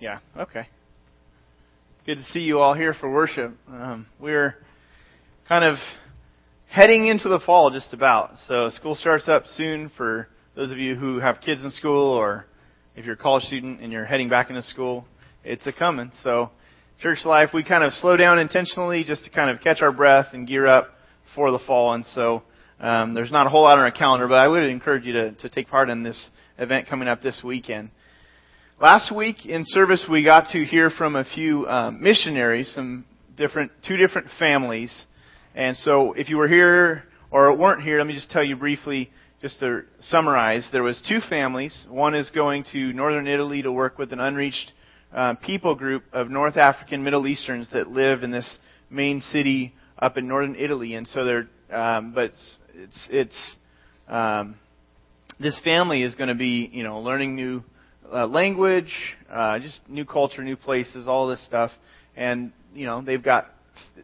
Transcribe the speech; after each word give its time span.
Yeah, 0.00 0.20
okay. 0.34 0.66
Good 2.06 2.14
to 2.14 2.24
see 2.32 2.40
you 2.40 2.58
all 2.58 2.72
here 2.72 2.94
for 2.98 3.12
worship. 3.12 3.52
Um, 3.68 4.06
we're 4.18 4.54
kind 5.46 5.62
of 5.62 5.76
heading 6.70 7.06
into 7.06 7.28
the 7.28 7.38
fall 7.38 7.70
just 7.70 7.92
about. 7.92 8.30
So 8.48 8.70
school 8.70 8.94
starts 8.94 9.28
up 9.28 9.44
soon 9.56 9.90
for 9.98 10.26
those 10.56 10.70
of 10.70 10.78
you 10.78 10.94
who 10.94 11.18
have 11.18 11.42
kids 11.44 11.62
in 11.62 11.70
school 11.70 12.14
or 12.14 12.46
if 12.96 13.04
you're 13.04 13.12
a 13.12 13.18
college 13.18 13.44
student 13.44 13.82
and 13.82 13.92
you're 13.92 14.06
heading 14.06 14.30
back 14.30 14.48
into 14.48 14.62
school, 14.62 15.04
it's 15.44 15.66
a 15.66 15.72
coming. 15.72 16.12
So 16.22 16.48
church 17.02 17.26
life, 17.26 17.50
we 17.52 17.62
kind 17.62 17.84
of 17.84 17.92
slow 17.92 18.16
down 18.16 18.38
intentionally 18.38 19.04
just 19.04 19.24
to 19.24 19.30
kind 19.30 19.50
of 19.50 19.62
catch 19.62 19.82
our 19.82 19.92
breath 19.92 20.28
and 20.32 20.48
gear 20.48 20.66
up 20.66 20.88
for 21.34 21.50
the 21.50 21.58
fall. 21.58 21.92
And 21.92 22.06
so 22.06 22.42
um, 22.80 23.12
there's 23.12 23.30
not 23.30 23.46
a 23.46 23.50
whole 23.50 23.64
lot 23.64 23.76
on 23.76 23.84
our 23.84 23.90
calendar, 23.90 24.28
but 24.28 24.36
I 24.36 24.48
would 24.48 24.62
encourage 24.62 25.04
you 25.04 25.12
to, 25.12 25.32
to 25.32 25.50
take 25.50 25.68
part 25.68 25.90
in 25.90 26.02
this 26.02 26.30
event 26.56 26.88
coming 26.88 27.06
up 27.06 27.20
this 27.20 27.42
weekend. 27.44 27.90
Last 28.80 29.14
week 29.14 29.44
in 29.44 29.64
service, 29.66 30.06
we 30.10 30.24
got 30.24 30.52
to 30.52 30.64
hear 30.64 30.88
from 30.88 31.14
a 31.14 31.22
few 31.22 31.66
um, 31.68 32.02
missionaries, 32.02 32.72
some 32.74 33.04
different, 33.36 33.72
two 33.86 33.98
different 33.98 34.28
families. 34.38 34.90
And 35.54 35.76
so, 35.76 36.14
if 36.14 36.30
you 36.30 36.38
were 36.38 36.48
here 36.48 37.02
or 37.30 37.54
weren't 37.54 37.82
here, 37.82 37.98
let 37.98 38.06
me 38.06 38.14
just 38.14 38.30
tell 38.30 38.42
you 38.42 38.56
briefly, 38.56 39.10
just 39.42 39.60
to 39.60 39.82
summarize. 39.98 40.66
There 40.72 40.82
was 40.82 40.98
two 41.06 41.18
families. 41.28 41.84
One 41.90 42.14
is 42.14 42.30
going 42.30 42.64
to 42.72 42.94
northern 42.94 43.26
Italy 43.26 43.60
to 43.60 43.70
work 43.70 43.98
with 43.98 44.14
an 44.14 44.20
unreached 44.20 44.72
uh, 45.12 45.34
people 45.34 45.74
group 45.74 46.04
of 46.14 46.30
North 46.30 46.56
African 46.56 47.04
Middle 47.04 47.26
Easterns 47.26 47.68
that 47.74 47.88
live 47.88 48.22
in 48.22 48.30
this 48.30 48.58
main 48.88 49.20
city 49.20 49.74
up 49.98 50.16
in 50.16 50.26
northern 50.26 50.56
Italy. 50.56 50.94
And 50.94 51.06
so 51.06 51.26
they're, 51.26 51.48
um, 51.70 52.14
but 52.14 52.30
it's, 52.30 52.56
it's, 52.72 53.08
it's 53.10 53.56
um, 54.08 54.56
this 55.38 55.60
family 55.62 56.02
is 56.02 56.14
going 56.14 56.30
to 56.30 56.34
be, 56.34 56.70
you 56.72 56.82
know, 56.82 57.00
learning 57.00 57.34
new 57.34 57.62
uh, 58.12 58.26
language, 58.26 58.92
uh, 59.30 59.58
just 59.58 59.80
new 59.88 60.04
culture, 60.04 60.42
new 60.42 60.56
places, 60.56 61.06
all 61.06 61.28
this 61.28 61.44
stuff. 61.46 61.70
And, 62.16 62.52
you 62.74 62.86
know, 62.86 63.02
they've 63.02 63.22
got 63.22 63.46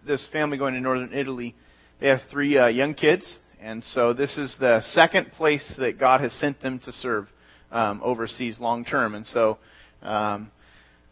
this 0.07 0.27
family 0.33 0.59
going 0.59 0.75
to 0.75 0.81
northern 0.81 1.13
Italy. 1.13 1.55
They 2.01 2.09
have 2.09 2.21
three 2.31 2.57
uh, 2.57 2.69
young 2.69 2.95
kids. 2.95 3.27
And 3.61 3.83
so 3.83 4.13
this 4.13 4.37
is 4.37 4.55
the 4.61 4.83
second 4.93 5.33
place 5.33 5.75
that 5.79 5.99
God 5.99 6.21
has 6.21 6.33
sent 6.35 6.61
them 6.61 6.79
to 6.85 6.93
serve 6.93 7.27
um, 7.73 8.01
overseas 8.05 8.59
long 8.61 8.85
term. 8.85 9.15
And 9.15 9.27
so, 9.27 9.59
um, 10.03 10.51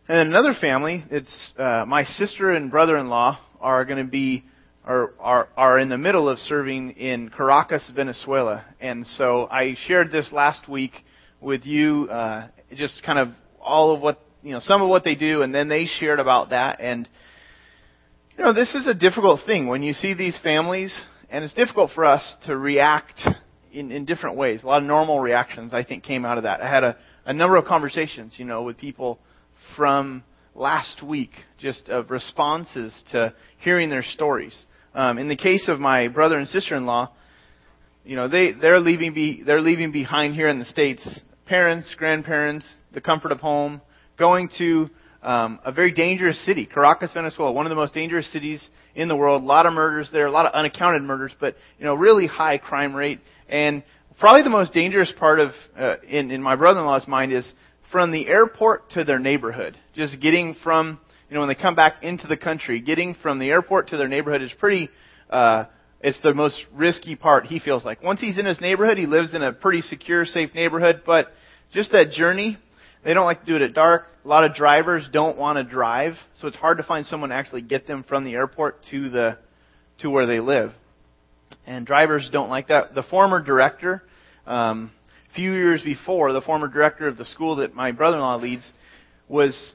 and 0.06 0.28
another 0.28 0.54
family, 0.60 1.02
it's 1.10 1.52
uh, 1.58 1.84
my 1.86 2.04
sister 2.04 2.50
and 2.50 2.70
brother-in-law 2.70 3.38
are 3.60 3.84
going 3.84 4.04
to 4.04 4.10
be 4.10 4.44
are, 4.84 5.10
are 5.18 5.48
are 5.56 5.78
in 5.78 5.88
the 5.88 5.96
middle 5.96 6.28
of 6.28 6.38
serving 6.38 6.90
in 6.90 7.30
Caracas, 7.30 7.90
Venezuela. 7.94 8.64
And 8.80 9.06
so 9.06 9.48
I 9.50 9.76
shared 9.86 10.12
this 10.12 10.30
last 10.30 10.68
week 10.68 10.92
with 11.40 11.64
you 11.64 12.08
uh, 12.10 12.48
just 12.74 13.02
kind 13.04 13.18
of 13.18 13.28
all 13.60 13.94
of 13.94 14.02
what 14.02 14.18
you 14.44 14.52
know, 14.52 14.60
some 14.60 14.82
of 14.82 14.88
what 14.88 15.04
they 15.04 15.14
do, 15.14 15.42
and 15.42 15.54
then 15.54 15.68
they 15.68 15.86
shared 15.86 16.20
about 16.20 16.50
that. 16.50 16.80
And 16.80 17.08
you 18.36 18.44
know, 18.44 18.52
this 18.52 18.74
is 18.74 18.86
a 18.86 18.94
difficult 18.94 19.40
thing 19.46 19.68
when 19.68 19.82
you 19.82 19.94
see 19.94 20.12
these 20.12 20.38
families, 20.42 20.94
and 21.30 21.44
it's 21.44 21.54
difficult 21.54 21.92
for 21.94 22.04
us 22.04 22.34
to 22.46 22.56
react 22.56 23.26
in, 23.72 23.90
in 23.90 24.04
different 24.04 24.36
ways. 24.36 24.62
A 24.62 24.66
lot 24.66 24.82
of 24.82 24.84
normal 24.84 25.20
reactions, 25.20 25.72
I 25.72 25.82
think, 25.82 26.04
came 26.04 26.24
out 26.24 26.36
of 26.36 26.44
that. 26.44 26.60
I 26.60 26.68
had 26.68 26.84
a, 26.84 26.96
a 27.24 27.32
number 27.32 27.56
of 27.56 27.64
conversations, 27.64 28.34
you 28.36 28.44
know, 28.44 28.62
with 28.62 28.76
people 28.76 29.18
from 29.76 30.22
last 30.54 31.02
week, 31.02 31.30
just 31.58 31.88
of 31.88 32.10
responses 32.10 32.94
to 33.12 33.34
hearing 33.60 33.88
their 33.88 34.02
stories. 34.02 34.56
Um, 34.94 35.18
in 35.18 35.28
the 35.28 35.36
case 35.36 35.68
of 35.68 35.80
my 35.80 36.08
brother 36.08 36.38
and 36.38 36.46
sister-in-law, 36.48 37.10
you 38.04 38.16
know, 38.16 38.28
they 38.28 38.52
they're 38.52 38.78
leaving 38.78 39.14
be 39.14 39.42
they're 39.42 39.62
leaving 39.62 39.90
behind 39.90 40.34
here 40.34 40.48
in 40.48 40.58
the 40.58 40.66
states 40.66 41.02
parents, 41.46 41.94
grandparents, 41.96 42.66
the 42.92 43.00
comfort 43.00 43.32
of 43.32 43.40
home, 43.40 43.80
going 44.18 44.48
to 44.58 44.88
um, 45.22 45.58
a 45.64 45.72
very 45.72 45.92
dangerous 45.92 46.44
city, 46.44 46.66
Caracas, 46.66 47.12
Venezuela, 47.14 47.52
one 47.52 47.66
of 47.66 47.70
the 47.70 47.76
most 47.76 47.94
dangerous 47.94 48.30
cities 48.32 48.66
in 48.94 49.08
the 49.08 49.16
world. 49.16 49.42
A 49.42 49.46
lot 49.46 49.66
of 49.66 49.72
murders 49.72 50.10
there, 50.12 50.26
a 50.26 50.30
lot 50.30 50.46
of 50.46 50.52
unaccounted 50.52 51.02
murders, 51.02 51.32
but 51.40 51.54
you 51.78 51.84
know, 51.84 51.94
really 51.94 52.26
high 52.26 52.58
crime 52.58 52.94
rate. 52.94 53.20
And 53.48 53.82
probably 54.20 54.42
the 54.42 54.50
most 54.50 54.72
dangerous 54.72 55.12
part 55.18 55.40
of, 55.40 55.52
uh, 55.76 55.96
in, 56.08 56.30
in 56.30 56.42
my 56.42 56.56
brother-in-law's 56.56 57.08
mind, 57.08 57.32
is 57.32 57.50
from 57.90 58.12
the 58.12 58.26
airport 58.26 58.90
to 58.90 59.04
their 59.04 59.18
neighborhood. 59.18 59.76
Just 59.94 60.20
getting 60.20 60.54
from, 60.62 61.00
you 61.28 61.34
know, 61.34 61.40
when 61.40 61.48
they 61.48 61.54
come 61.54 61.74
back 61.74 62.02
into 62.02 62.26
the 62.26 62.36
country, 62.36 62.80
getting 62.80 63.14
from 63.14 63.38
the 63.38 63.48
airport 63.48 63.88
to 63.88 63.96
their 63.96 64.08
neighborhood 64.08 64.42
is 64.42 64.52
pretty. 64.58 64.88
Uh, 65.30 65.64
it's 66.04 66.20
the 66.22 66.34
most 66.34 66.62
risky 66.74 67.16
part, 67.16 67.46
he 67.46 67.58
feels 67.58 67.82
like. 67.82 68.02
Once 68.02 68.20
he's 68.20 68.36
in 68.36 68.44
his 68.44 68.60
neighborhood, 68.60 68.98
he 68.98 69.06
lives 69.06 69.32
in 69.32 69.42
a 69.42 69.54
pretty 69.54 69.80
secure, 69.80 70.26
safe 70.26 70.54
neighborhood, 70.54 71.00
but 71.06 71.28
just 71.72 71.92
that 71.92 72.10
journey, 72.10 72.58
they 73.02 73.14
don't 73.14 73.24
like 73.24 73.40
to 73.40 73.46
do 73.46 73.56
it 73.56 73.62
at 73.62 73.72
dark. 73.72 74.04
A 74.22 74.28
lot 74.28 74.44
of 74.44 74.54
drivers 74.54 75.08
don't 75.10 75.38
want 75.38 75.56
to 75.56 75.64
drive, 75.64 76.12
so 76.38 76.46
it's 76.46 76.58
hard 76.58 76.76
to 76.76 76.84
find 76.84 77.06
someone 77.06 77.30
to 77.30 77.34
actually 77.34 77.62
get 77.62 77.86
them 77.86 78.04
from 78.06 78.24
the 78.24 78.34
airport 78.34 78.76
to 78.90 79.08
the 79.08 79.38
to 80.00 80.10
where 80.10 80.26
they 80.26 80.40
live. 80.40 80.72
And 81.66 81.86
drivers 81.86 82.28
don't 82.30 82.50
like 82.50 82.68
that. 82.68 82.94
The 82.94 83.02
former 83.04 83.42
director, 83.42 84.02
um, 84.46 84.90
a 85.30 85.34
few 85.34 85.52
years 85.52 85.82
before, 85.82 86.34
the 86.34 86.42
former 86.42 86.68
director 86.68 87.08
of 87.08 87.16
the 87.16 87.24
school 87.24 87.56
that 87.56 87.74
my 87.74 87.92
brother-in-law 87.92 88.36
leads 88.36 88.70
was 89.26 89.72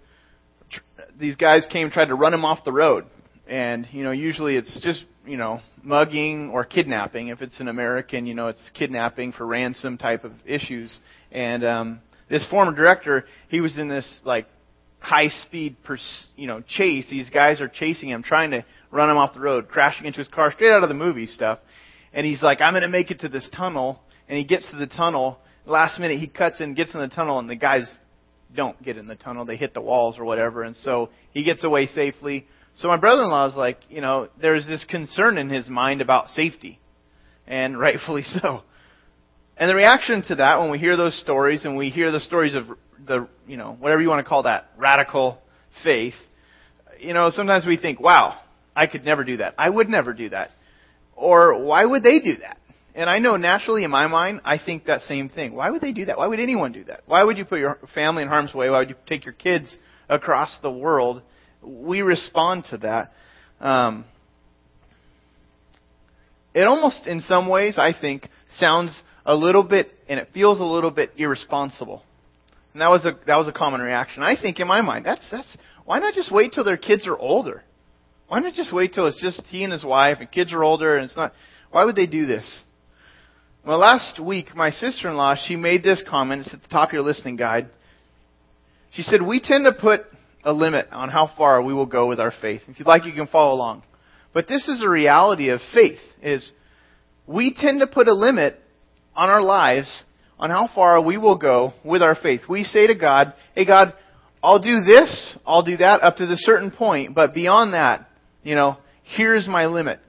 tr- 0.69 0.81
these 1.19 1.35
guys 1.37 1.65
came 1.71 1.89
tried 1.89 2.09
to 2.09 2.15
run 2.15 2.35
him 2.35 2.45
off 2.45 2.63
the 2.65 2.71
road 2.71 3.05
and 3.49 3.87
you 3.91 4.03
know 4.03 4.11
usually 4.11 4.55
it's 4.55 4.79
just 4.81 5.03
you 5.29 5.37
know 5.37 5.61
mugging 5.83 6.49
or 6.49 6.65
kidnapping. 6.65 7.27
If 7.27 7.41
it's 7.41 7.59
an 7.59 7.67
american 7.67 8.25
you 8.25 8.33
know 8.33 8.47
it's 8.47 8.69
kidnapping 8.73 9.31
for 9.31 9.45
ransom 9.45 9.97
type 9.97 10.23
of 10.23 10.31
issues. 10.45 10.97
And 11.31 11.63
um 11.63 12.01
this 12.29 12.45
former 12.47 12.75
director 12.75 13.25
he 13.49 13.61
was 13.61 13.77
in 13.77 13.87
this 13.87 14.05
like 14.25 14.47
high 14.99 15.29
speed 15.29 15.77
pers- 15.83 16.27
you 16.35 16.47
know 16.47 16.61
chase. 16.67 17.05
These 17.09 17.29
guys 17.29 17.61
are 17.61 17.69
chasing 17.69 18.09
him 18.09 18.23
trying 18.23 18.51
to 18.51 18.65
run 18.91 19.09
him 19.09 19.17
off 19.17 19.33
the 19.33 19.39
road 19.39 19.67
crashing 19.69 20.05
into 20.05 20.19
his 20.19 20.27
car 20.27 20.51
straight 20.51 20.71
out 20.71 20.83
of 20.83 20.89
the 20.89 20.95
movie 20.95 21.27
stuff. 21.27 21.59
And 22.11 22.25
he's 22.25 22.41
like 22.41 22.59
i'm 22.59 22.73
going 22.73 22.81
to 22.81 22.89
make 22.89 23.11
it 23.11 23.19
to 23.19 23.29
this 23.29 23.47
tunnel. 23.55 23.99
And 24.27 24.37
he 24.37 24.43
gets 24.43 24.69
to 24.71 24.77
the 24.77 24.87
tunnel. 24.87 25.39
Last 25.65 25.99
minute 25.99 26.19
he 26.19 26.27
cuts 26.27 26.59
in 26.59 26.73
gets 26.73 26.93
in 26.93 26.99
the 26.99 27.07
tunnel 27.07 27.39
and 27.39 27.49
the 27.49 27.55
guys 27.55 27.87
don't 28.55 28.81
get 28.81 28.97
in 28.97 29.07
the 29.07 29.15
tunnel. 29.15 29.45
They 29.45 29.57
hit 29.57 29.75
the 29.75 29.81
walls 29.81 30.17
or 30.17 30.25
whatever. 30.25 30.63
And 30.63 30.75
so 30.75 31.09
he 31.33 31.43
gets 31.43 31.63
away 31.63 31.85
safely 31.85 32.47
so 32.79 32.87
my 32.87 32.95
brother-in-law 32.95 33.49
is 33.49 33.55
like, 33.55 33.77
you 33.89 33.99
know, 33.99 34.29
there's 34.41 34.65
this 34.65 34.85
concern 34.85 35.37
in 35.37 35.49
his 35.49 35.67
mind 35.67 35.99
about 35.99 36.29
safety, 36.29 36.79
and 37.45 37.77
rightfully 37.79 38.23
so. 38.23 38.61
And 39.57 39.69
the 39.69 39.75
reaction 39.75 40.23
to 40.29 40.35
that, 40.35 40.59
when 40.59 40.71
we 40.71 40.79
hear 40.79 40.95
those 40.95 41.19
stories, 41.19 41.65
and 41.65 41.75
we 41.75 41.89
hear 41.89 42.09
the 42.09 42.21
stories 42.21 42.55
of 42.55 42.63
the, 43.05 43.27
you 43.45 43.57
know, 43.57 43.75
whatever 43.77 44.01
you 44.01 44.07
want 44.07 44.23
to 44.25 44.29
call 44.29 44.43
that, 44.43 44.67
radical 44.77 45.39
faith, 45.83 46.13
you 47.01 47.13
know, 47.13 47.29
sometimes 47.31 47.65
we 47.65 47.75
think, 47.75 47.99
wow, 47.99 48.39
I 48.73 48.87
could 48.87 49.03
never 49.03 49.25
do 49.25 49.37
that. 49.37 49.55
I 49.57 49.69
would 49.69 49.89
never 49.89 50.13
do 50.13 50.29
that. 50.29 50.51
Or 51.17 51.61
why 51.61 51.83
would 51.83 52.01
they 52.01 52.19
do 52.19 52.37
that? 52.37 52.57
And 52.95 53.09
I 53.09 53.19
know 53.19 53.35
naturally 53.35 53.83
in 53.83 53.91
my 53.91 54.07
mind, 54.07 54.39
I 54.45 54.57
think 54.57 54.85
that 54.85 55.01
same 55.01 55.27
thing. 55.27 55.53
Why 55.53 55.69
would 55.69 55.81
they 55.81 55.91
do 55.91 56.05
that? 56.05 56.17
Why 56.17 56.27
would 56.27 56.39
anyone 56.39 56.71
do 56.71 56.85
that? 56.85 57.01
Why 57.07 57.25
would 57.25 57.37
you 57.37 57.43
put 57.43 57.59
your 57.59 57.77
family 57.93 58.23
in 58.23 58.29
harm's 58.29 58.53
way? 58.53 58.69
Why 58.69 58.79
would 58.79 58.89
you 58.89 58.95
take 59.05 59.25
your 59.25 59.33
kids 59.33 59.75
across 60.07 60.57
the 60.61 60.71
world 60.71 61.21
we 61.63 62.01
respond 62.01 62.65
to 62.71 62.77
that. 62.79 63.11
Um, 63.59 64.05
it 66.53 66.65
almost, 66.67 67.05
in 67.05 67.21
some 67.21 67.47
ways, 67.47 67.77
I 67.77 67.93
think, 67.99 68.27
sounds 68.59 68.99
a 69.25 69.35
little 69.35 69.63
bit, 69.63 69.89
and 70.07 70.19
it 70.19 70.29
feels 70.33 70.59
a 70.59 70.63
little 70.63 70.91
bit 70.91 71.11
irresponsible. 71.17 72.03
And 72.73 72.81
that 72.81 72.89
was 72.89 73.05
a 73.05 73.13
that 73.25 73.35
was 73.35 73.47
a 73.47 73.51
common 73.51 73.81
reaction. 73.81 74.23
I 74.23 74.35
think 74.39 74.59
in 74.59 74.67
my 74.67 74.81
mind, 74.81 75.05
that's 75.05 75.27
that's 75.31 75.57
why 75.85 75.99
not 75.99 76.13
just 76.13 76.31
wait 76.31 76.53
till 76.53 76.63
their 76.63 76.77
kids 76.77 77.07
are 77.07 77.17
older? 77.17 77.63
Why 78.27 78.39
not 78.39 78.53
just 78.53 78.73
wait 78.73 78.93
till 78.93 79.07
it's 79.07 79.21
just 79.21 79.41
he 79.47 79.63
and 79.63 79.73
his 79.73 79.83
wife 79.83 80.17
and 80.19 80.31
kids 80.31 80.53
are 80.53 80.63
older 80.63 80.95
and 80.95 81.05
it's 81.05 81.15
not? 81.15 81.33
Why 81.71 81.83
would 81.83 81.95
they 81.95 82.05
do 82.05 82.25
this? 82.25 82.63
Well, 83.65 83.79
last 83.79 84.19
week 84.19 84.55
my 84.55 84.69
sister-in-law 84.69 85.35
she 85.47 85.55
made 85.55 85.83
this 85.83 86.03
comment. 86.07 86.45
It's 86.45 86.53
at 86.53 86.61
the 86.61 86.67
top 86.67 86.89
of 86.89 86.93
your 86.93 87.01
listening 87.01 87.37
guide. 87.37 87.69
She 88.91 89.01
said 89.01 89.21
we 89.21 89.39
tend 89.39 89.65
to 89.65 89.73
put 89.73 90.01
a 90.49 90.53
limit 90.53 90.87
on 90.91 91.09
how 91.09 91.31
far 91.37 91.61
we 91.61 91.73
will 91.73 91.85
go 91.85 92.07
with 92.07 92.19
our 92.19 92.33
faith. 92.41 92.61
If 92.67 92.79
you'd 92.79 92.87
like, 92.87 93.05
you 93.05 93.13
can 93.13 93.27
follow 93.27 93.53
along. 93.53 93.83
But 94.33 94.47
this 94.47 94.67
is 94.67 94.83
a 94.83 94.89
reality 94.89 95.49
of 95.49 95.59
faith 95.73 95.99
is 96.21 96.51
we 97.27 97.53
tend 97.55 97.79
to 97.79 97.87
put 97.87 98.07
a 98.07 98.13
limit 98.13 98.55
on 99.15 99.29
our 99.29 99.41
lives 99.41 100.03
on 100.39 100.49
how 100.49 100.69
far 100.73 101.01
we 101.01 101.17
will 101.17 101.37
go 101.37 101.73
with 101.83 102.01
our 102.01 102.15
faith. 102.15 102.41
We 102.49 102.63
say 102.63 102.87
to 102.87 102.95
God, 102.95 103.33
hey 103.55 103.65
God, 103.65 103.93
I'll 104.41 104.59
do 104.61 104.81
this, 104.81 105.37
I'll 105.45 105.63
do 105.63 105.77
that 105.77 106.01
up 106.01 106.17
to 106.17 106.25
the 106.25 106.37
certain 106.37 106.71
point, 106.71 107.13
but 107.13 107.33
beyond 107.33 107.73
that, 107.73 108.07
you 108.41 108.55
know, 108.55 108.77
here's 109.03 109.47
my 109.47 109.65
limit. 109.65 109.99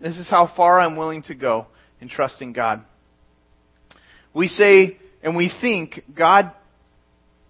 This 0.00 0.18
is 0.18 0.28
how 0.28 0.52
far 0.54 0.80
I'm 0.80 0.96
willing 0.96 1.22
to 1.24 1.34
go 1.34 1.66
in 2.00 2.08
trusting 2.08 2.52
God. 2.52 2.84
We 4.34 4.48
say 4.48 4.98
and 5.22 5.36
we 5.36 5.52
think 5.60 6.00
God 6.16 6.52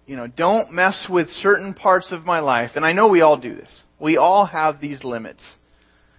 you 0.05 0.15
know, 0.15 0.27
don't 0.27 0.71
mess 0.71 1.07
with 1.09 1.29
certain 1.29 1.73
parts 1.73 2.11
of 2.11 2.23
my 2.25 2.39
life. 2.39 2.71
And 2.75 2.85
I 2.85 2.91
know 2.91 3.07
we 3.07 3.21
all 3.21 3.37
do 3.37 3.55
this. 3.55 3.83
We 3.99 4.17
all 4.17 4.45
have 4.45 4.81
these 4.81 5.03
limits. 5.03 5.41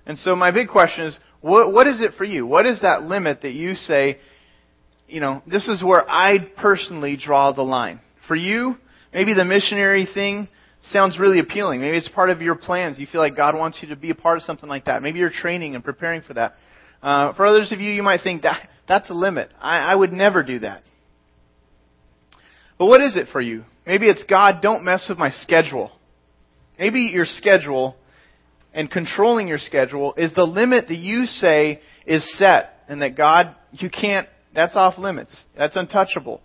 And 0.06 0.19
so 0.19 0.34
my 0.34 0.50
big 0.50 0.69
question 0.69 1.06
is, 1.06 1.19
what, 1.40 1.72
what 1.72 1.86
is 1.86 2.00
it 2.00 2.12
for 2.16 2.25
you? 2.25 2.46
What 2.46 2.66
is 2.66 2.81
that 2.81 3.02
limit 3.02 3.42
that 3.42 3.52
you 3.52 3.75
say, 3.75 4.19
you 5.06 5.20
know, 5.20 5.42
this 5.46 5.69
is 5.69 5.82
where 5.82 6.08
I 6.08 6.38
personally 6.56 7.16
draw 7.16 7.52
the 7.52 7.62
line? 7.62 8.00
For 8.26 8.34
you, 8.34 8.76
maybe 9.12 9.34
the 9.34 9.44
missionary 9.44 10.06
thing 10.12 10.48
sounds 10.90 11.19
really 11.19 11.38
appealing. 11.38 11.81
Maybe 11.81 11.96
it's 11.96 12.08
part 12.08 12.31
of 12.31 12.40
your 12.40 12.54
plans. 12.54 12.98
You 12.98 13.06
feel 13.06 13.20
like 13.20 13.36
God 13.36 13.54
wants 13.54 13.81
you 13.82 13.88
to 13.88 13.96
be 13.96 14.10
a 14.10 14.14
part 14.14 14.38
of 14.38 14.44
something 14.44 14.69
like 14.69 14.86
that. 14.86 15.02
Maybe 15.02 15.19
you're 15.19 15.31
training 15.31 15.75
and 15.75 15.84
preparing 15.84 16.22
for 16.22 16.34
that. 16.34 16.54
Uh, 17.02 17.34
for 17.34 17.44
others 17.44 17.70
of 17.72 17.81
you, 17.81 17.90
you 17.90 18.02
might 18.02 18.20
think 18.22 18.42
that 18.42 18.69
that's 18.88 19.10
a 19.10 19.14
limit. 19.14 19.50
I, 19.60 19.92
I 19.92 19.94
would 19.94 20.12
never 20.12 20.42
do 20.42 20.60
that. 20.60 20.82
But 22.78 22.86
what 22.86 23.02
is 23.02 23.16
it 23.16 23.28
for 23.31 23.40
you? 23.40 23.64
Maybe 23.86 24.08
it's 24.08 24.25
God, 24.25 24.60
don't 24.62 24.84
mess 24.84 25.06
with 25.08 25.19
my 25.19 25.31
schedule. 25.31 25.90
Maybe 26.78 27.10
your 27.12 27.26
schedule 27.26 27.96
and 28.72 28.90
controlling 28.90 29.46
your 29.46 29.58
schedule 29.58 30.14
is 30.16 30.32
the 30.34 30.44
limit 30.44 30.88
that 30.88 30.96
you 30.96 31.26
say 31.26 31.81
is 32.06 32.26
set 32.38 32.70
and 32.88 33.02
that 33.02 33.16
God, 33.16 33.54
you 33.72 33.90
can't, 33.90 34.28
that's 34.54 34.75
off 34.75 34.98
limits. 34.98 35.44
That's 35.56 35.76
untouchable. 35.76 36.40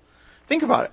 Think 0.48 0.64
about 0.64 0.86
it. 0.86 0.92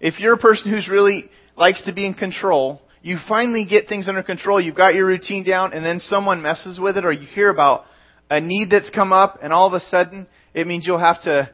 If 0.00 0.20
you're 0.20 0.34
a 0.34 0.38
person 0.38 0.70
who's 0.70 0.88
really 0.88 1.24
likes 1.56 1.84
to 1.84 1.92
be 1.92 2.06
in 2.06 2.14
control, 2.14 2.80
you 3.02 3.18
finally 3.28 3.66
get 3.68 3.88
things 3.88 4.08
under 4.08 4.22
control, 4.22 4.60
you've 4.60 4.76
got 4.76 4.94
your 4.94 5.06
routine 5.06 5.44
down, 5.44 5.72
and 5.72 5.84
then 5.84 5.98
someone 6.00 6.42
messes 6.42 6.78
with 6.78 6.96
it, 6.96 7.04
or 7.04 7.12
you 7.12 7.26
hear 7.26 7.50
about 7.50 7.84
a 8.30 8.40
need 8.40 8.70
that's 8.70 8.90
come 8.90 9.12
up, 9.12 9.38
and 9.42 9.52
all 9.52 9.66
of 9.66 9.72
a 9.72 9.80
sudden 9.86 10.26
it 10.54 10.66
means 10.66 10.86
you'll 10.86 10.98
have 10.98 11.22
to 11.22 11.50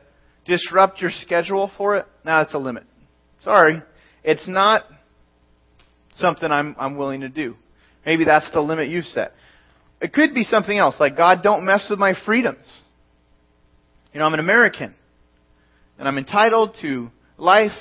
disrupt 0.47 1.01
your 1.01 1.11
schedule 1.11 1.71
for 1.77 1.97
it. 1.97 2.07
Now 2.25 2.43
that's 2.43 2.55
a 2.55 2.59
limit. 2.59 2.85
Sorry. 3.43 3.83
It's 4.25 4.49
not 4.49 4.83
something 6.17 6.51
I'm, 6.51 6.75
I'm 6.79 6.97
willing 6.97 7.21
to 7.21 7.29
do. 7.29 7.55
Maybe 8.07 8.25
that's 8.25 8.51
the 8.53 8.61
limit 8.61 8.89
you've 8.89 9.05
set. 9.05 9.33
It 10.01 10.13
could 10.13 10.35
be 10.35 10.43
something 10.43 10.77
else, 10.77 10.97
like 10.99 11.17
God, 11.17 11.43
don't 11.43 11.65
mess 11.65 11.87
with 11.89 11.99
my 11.99 12.15
freedoms. 12.27 12.83
You 14.13 14.21
know, 14.21 14.27
I'm 14.27 14.35
an 14.35 14.41
American, 14.41 14.95
and 15.99 16.07
I'm 16.07 16.19
entitled 16.19 16.77
to 16.83 17.09
life, 17.37 17.73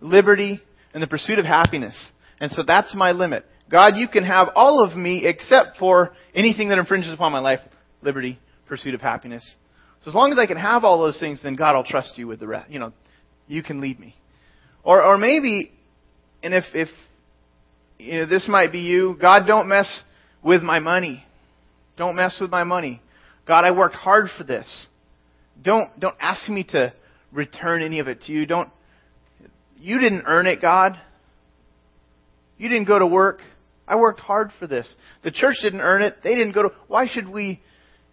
liberty, 0.00 0.60
and 0.94 1.02
the 1.02 1.06
pursuit 1.06 1.38
of 1.38 1.44
happiness. 1.44 2.10
And 2.40 2.50
so 2.52 2.62
that's 2.62 2.94
my 2.94 3.12
limit. 3.12 3.44
God, 3.70 3.96
you 3.96 4.08
can 4.08 4.24
have 4.24 4.48
all 4.54 4.84
of 4.84 4.96
me 4.96 5.26
except 5.26 5.78
for 5.78 6.12
anything 6.34 6.68
that 6.68 6.78
infringes 6.78 7.12
upon 7.12 7.32
my 7.32 7.38
life, 7.38 7.60
liberty, 8.02 8.38
pursuit 8.68 8.94
of 8.94 9.00
happiness. 9.00 9.54
So 10.04 10.10
as 10.10 10.14
long 10.14 10.32
as 10.32 10.38
I 10.38 10.46
can 10.46 10.56
have 10.56 10.84
all 10.84 10.98
those 10.98 11.18
things, 11.18 11.40
then 11.42 11.56
God 11.56 11.76
will 11.76 11.84
trust 11.84 12.18
you 12.18 12.26
with 12.26 12.40
the 12.40 12.46
rest. 12.46 12.70
You 12.70 12.80
know, 12.80 12.92
you 13.46 13.62
can 13.62 13.80
lead 13.80 13.98
me. 13.98 14.14
Or, 14.84 15.02
or 15.02 15.16
maybe, 15.16 15.72
and 16.42 16.54
if, 16.54 16.64
if 16.74 16.88
you 17.98 18.20
know, 18.20 18.26
this 18.26 18.48
might 18.48 18.72
be 18.72 18.80
you. 18.80 19.16
God, 19.20 19.46
don't 19.46 19.68
mess 19.68 20.02
with 20.42 20.62
my 20.62 20.78
money. 20.78 21.24
Don't 21.96 22.16
mess 22.16 22.38
with 22.40 22.50
my 22.50 22.64
money. 22.64 23.00
God, 23.46 23.64
I 23.64 23.70
worked 23.70 23.94
hard 23.94 24.28
for 24.36 24.44
this. 24.44 24.86
Don't, 25.62 25.88
don't 26.00 26.16
ask 26.20 26.48
me 26.48 26.64
to 26.70 26.92
return 27.32 27.82
any 27.82 27.98
of 28.00 28.08
it 28.08 28.22
to 28.22 28.32
you. 28.32 28.46
Don't, 28.46 28.68
you 29.78 29.98
didn't 29.98 30.24
earn 30.26 30.46
it, 30.46 30.60
God. 30.60 30.98
You 32.56 32.68
didn't 32.68 32.86
go 32.86 32.98
to 32.98 33.06
work. 33.06 33.40
I 33.86 33.96
worked 33.96 34.20
hard 34.20 34.50
for 34.58 34.66
this. 34.66 34.92
The 35.22 35.30
church 35.30 35.56
didn't 35.62 35.80
earn 35.80 36.02
it. 36.02 36.16
They 36.22 36.34
didn't 36.34 36.52
go 36.52 36.62
to, 36.62 36.70
why 36.88 37.06
should 37.08 37.28
we, 37.28 37.60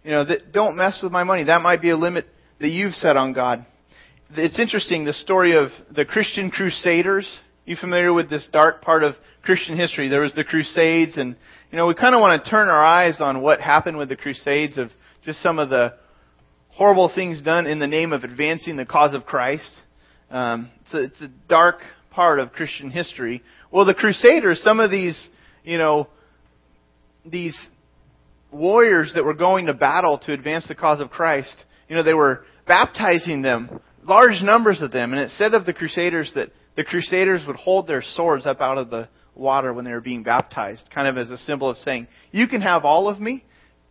you 0.04 0.10
know, 0.10 0.24
that, 0.24 0.52
don't 0.52 0.76
mess 0.76 1.00
with 1.02 1.12
my 1.12 1.24
money. 1.24 1.44
That 1.44 1.62
might 1.62 1.80
be 1.80 1.90
a 1.90 1.96
limit 1.96 2.26
that 2.60 2.68
you've 2.68 2.94
set 2.94 3.16
on 3.16 3.32
God. 3.32 3.64
It's 4.32 4.58
interesting, 4.58 5.04
the 5.04 5.12
story 5.12 5.56
of 5.56 5.70
the 5.94 6.04
Christian 6.04 6.50
Crusaders. 6.50 7.26
You 7.66 7.76
familiar 7.76 8.12
with 8.12 8.30
this 8.30 8.48
dark 8.52 8.80
part 8.82 9.04
of 9.04 9.14
Christian 9.42 9.76
history. 9.76 10.08
There 10.08 10.22
was 10.22 10.34
the 10.34 10.44
Crusades, 10.44 11.16
and 11.16 11.36
you 11.70 11.76
know 11.76 11.86
we 11.86 11.94
kind 11.94 12.14
of 12.14 12.20
want 12.20 12.42
to 12.42 12.50
turn 12.50 12.68
our 12.68 12.84
eyes 12.84 13.20
on 13.20 13.42
what 13.42 13.60
happened 13.60 13.98
with 13.98 14.08
the 14.08 14.16
Crusades 14.16 14.78
of 14.78 14.90
just 15.24 15.42
some 15.42 15.58
of 15.58 15.68
the 15.68 15.94
horrible 16.70 17.10
things 17.14 17.42
done 17.42 17.66
in 17.66 17.78
the 17.78 17.86
name 17.86 18.12
of 18.12 18.24
advancing 18.24 18.76
the 18.76 18.86
cause 18.86 19.14
of 19.14 19.26
Christ. 19.26 19.70
Um, 20.30 20.70
it's, 20.84 20.94
a, 20.94 21.02
it's 21.04 21.20
a 21.20 21.48
dark 21.48 21.76
part 22.10 22.38
of 22.38 22.52
Christian 22.52 22.90
history. 22.90 23.42
Well, 23.70 23.84
the 23.84 23.94
Crusaders, 23.94 24.62
some 24.62 24.80
of 24.80 24.90
these, 24.90 25.28
you 25.62 25.76
know, 25.76 26.08
these 27.26 27.58
warriors 28.50 29.12
that 29.14 29.24
were 29.24 29.34
going 29.34 29.66
to 29.66 29.74
battle 29.74 30.18
to 30.18 30.32
advance 30.32 30.66
the 30.66 30.74
cause 30.74 31.00
of 31.00 31.10
Christ, 31.10 31.54
you 31.88 31.96
know, 31.96 32.02
they 32.02 32.14
were 32.14 32.44
baptizing 32.66 33.42
them, 33.42 33.80
large 34.04 34.40
numbers 34.42 34.80
of 34.80 34.92
them, 34.92 35.12
and 35.12 35.20
it 35.20 35.30
said 35.36 35.52
of 35.52 35.66
the 35.66 35.74
Crusaders 35.74 36.32
that 36.34 36.48
the 36.76 36.84
Crusaders 36.84 37.42
would 37.46 37.56
hold 37.56 37.86
their 37.86 38.02
swords 38.02 38.46
up 38.46 38.60
out 38.60 38.78
of 38.78 38.90
the 38.90 39.08
water 39.34 39.72
when 39.72 39.84
they 39.84 39.92
were 39.92 40.00
being 40.00 40.22
baptized, 40.22 40.88
kind 40.94 41.08
of 41.08 41.16
as 41.16 41.30
a 41.30 41.38
symbol 41.38 41.70
of 41.70 41.76
saying, 41.78 42.06
You 42.30 42.46
can 42.46 42.60
have 42.60 42.84
all 42.84 43.08
of 43.08 43.20
me 43.20 43.44